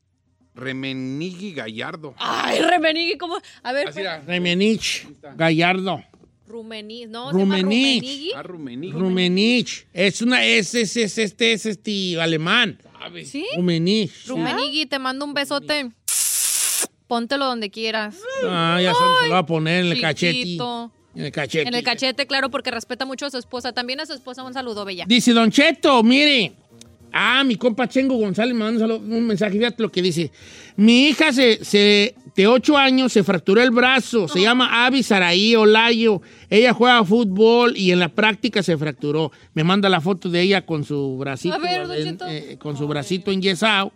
[0.56, 2.16] Remenigui Gallardo.
[2.18, 3.38] Ay, Remenigui, ¿cómo?
[3.64, 4.20] A ver, era.
[4.20, 6.04] Remenich Gallardo.
[6.50, 7.32] Rumení, ¿no?
[7.32, 8.34] ¿Se llama Rumenich.
[8.36, 8.92] Ah, Rumenigui.
[8.92, 9.88] Rumenich.
[9.94, 12.80] Es una, es, es, es este, es este alemán.
[13.24, 13.46] ¿Sí?
[13.56, 14.26] Rumenich.
[14.28, 15.92] Rumenigui, te mando un besote.
[17.08, 18.18] Póntelo donde quieras.
[18.46, 20.58] Ah, ya se lo va a poner en el cachete.
[21.16, 21.68] En el cachete.
[21.68, 23.72] En el cachete, claro, porque respeta mucho a su esposa.
[23.72, 25.06] También a su esposa un saludo, Bella.
[25.08, 26.54] Dice Don Cheto, mire.
[27.12, 29.58] Ah, mi compa Chengo González me manda un, saludo- un mensaje.
[29.58, 30.32] Fíjate lo que dice.
[30.76, 34.28] Mi hija se, se- de 8 años se fracturó el brazo.
[34.28, 36.22] Se llama Avi Saraí Olayo.
[36.50, 39.32] Ella juega fútbol y en la práctica se fracturó.
[39.54, 42.88] Me manda la foto de ella con su bracito, A ver, en- eh, con su
[42.88, 43.92] bracito enyesado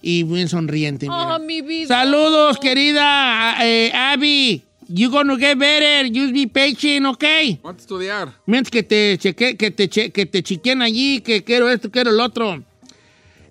[0.00, 1.06] y bien sonriente.
[1.08, 1.36] mira.
[1.36, 1.88] Oh, mi vida.
[1.88, 4.62] Saludos, querida eh, Abby.
[4.88, 6.06] You gonna get better.
[6.12, 7.56] Just be patient, okay?
[7.62, 8.32] ¿Cuánto estudiar?
[8.46, 12.10] Mientras que te cheque, que te che- que te chiquen allí, que quiero esto, quiero
[12.10, 12.62] el otro.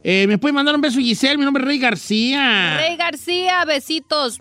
[0.04, 1.38] Eh, ¿Me puede mandar un beso, Giselle?
[1.38, 2.78] Mi nombre es Rey García.
[2.78, 4.40] Rey García, besitos.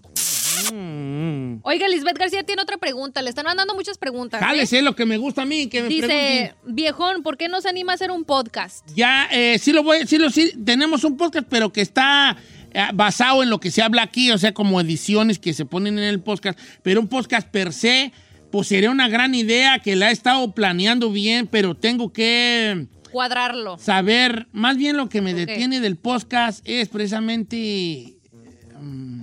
[0.72, 1.56] Mm.
[1.62, 3.20] Oiga, Lisbeth García tiene otra pregunta.
[3.22, 4.40] Le están mandando muchas preguntas.
[4.40, 4.44] ¿eh?
[4.44, 6.74] Jálese lo que me gusta a mí, que me Dice, pregunten.
[6.74, 8.88] viejón, ¿por qué no se anima a hacer un podcast?
[8.94, 12.36] Ya, eh, sí lo voy, sí lo, sí, tenemos un podcast, pero que está
[12.72, 15.98] eh, basado en lo que se habla aquí, o sea, como ediciones que se ponen
[15.98, 18.12] en el podcast, pero un podcast per se,
[18.50, 23.78] pues sería una gran idea que la he estado planeando bien, pero tengo que Cuadrarlo.
[23.78, 28.14] saber, más bien lo que me detiene del podcast es precisamente...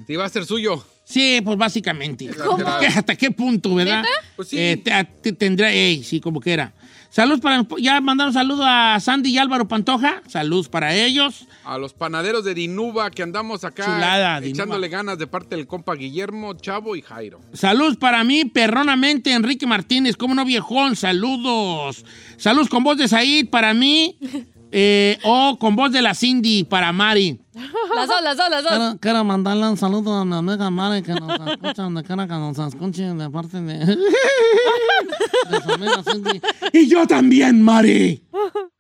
[0.05, 0.85] Si va a ser suyo.
[1.03, 2.27] Sí, pues básicamente.
[2.27, 2.63] ¿Cómo?
[2.79, 4.03] ¿Qué- ¿Hasta qué punto, verdad?
[4.03, 4.13] ¿Neta?
[4.35, 4.57] Pues sí.
[4.59, 4.83] Eh,
[5.21, 6.73] te- tendrá, ey, sí, como que era.
[7.09, 10.21] Saludos para, ya mandaron saludos a Sandy y Álvaro Pantoja.
[10.27, 11.47] Saludos para ellos.
[11.63, 14.63] A los panaderos de Dinuba que andamos acá Chulada, Dinuba.
[14.63, 17.39] echándole ganas de parte del compa Guillermo, Chavo y Jairo.
[17.53, 20.15] Saludos para mí, perronamente, Enrique Martínez.
[20.17, 20.95] ¿Cómo no, viejón?
[20.95, 22.05] Saludos.
[22.37, 24.17] Saludos con voz de Said para mí.
[24.71, 27.39] eh, o con voz de la Cindy para Mari.
[27.95, 28.71] Las dos, las dos, las dos.
[28.71, 32.33] Quiero, quiero mandarle un saludo a mi amiga Mari que nos escucha, donde quiera que
[32.33, 36.41] nos escuche de parte de, de su amiga Cindy.
[36.73, 38.21] Y yo también, Mari.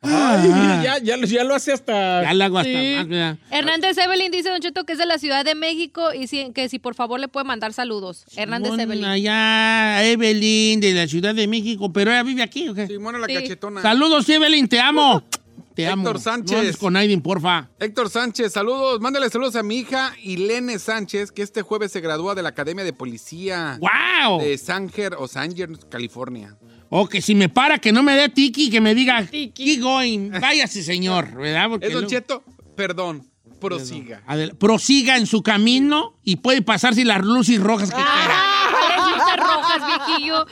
[0.01, 0.49] Ay,
[0.83, 2.21] ya, ya, ya lo hace hasta.
[2.23, 2.93] Ya le hago hasta Sí.
[2.97, 3.37] más, ¿verdad?
[3.49, 6.69] Hernández Evelyn dice, Don Cheto, que es de la Ciudad de México y si- que
[6.69, 8.25] si por favor le puede mandar saludos.
[8.35, 9.05] Hernández Bueno, Evelyn.
[9.05, 12.85] Allá, Evelyn, de la Ciudad de México, pero ella vive aquí, ¿o qué?
[12.87, 13.33] Simona la Sí.
[13.33, 13.81] cachetona.
[13.81, 15.23] Saludos, Evelyn, te amo.
[15.75, 16.03] Te amo.
[16.03, 16.51] Héctor Sánchez.
[16.51, 17.69] No andes con Aiden, porfa.
[17.79, 18.99] Héctor Sánchez, saludos.
[18.99, 22.83] Mándale saludos a mi hija Ilene Sánchez, que este jueves se gradúa de la Academia
[22.83, 24.41] de Policía ¡Wow!
[24.41, 26.55] de Sanger o Sanger, California.
[26.89, 30.31] O que si me para, que no me dé tiki, que me diga, keep going,
[30.39, 31.67] váyase, señor, ¿verdad?
[31.69, 32.43] Porque ¿Es Don luego- Cheto?
[32.75, 33.27] Perdón,
[33.59, 34.21] prosiga.
[34.25, 38.07] Adel- prosiga en su camino y puede pasarse las luces rojas que quiera.
[38.09, 40.45] Ah, ¿Cuáles luces rojas, viejillo?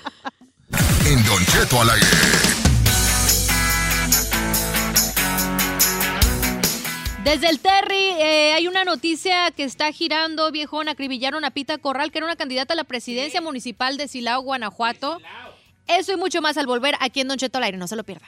[1.07, 2.07] En Don Cheto al aire.
[7.25, 10.89] Desde el Terry eh, hay una noticia que está girando, viejón.
[10.89, 15.19] Acribillaron a Pita Corral, que era una candidata a la presidencia municipal de Silao, Guanajuato.
[15.87, 17.77] Eso y mucho más al volver aquí en Don Cheto al aire.
[17.79, 18.27] No se lo pierda.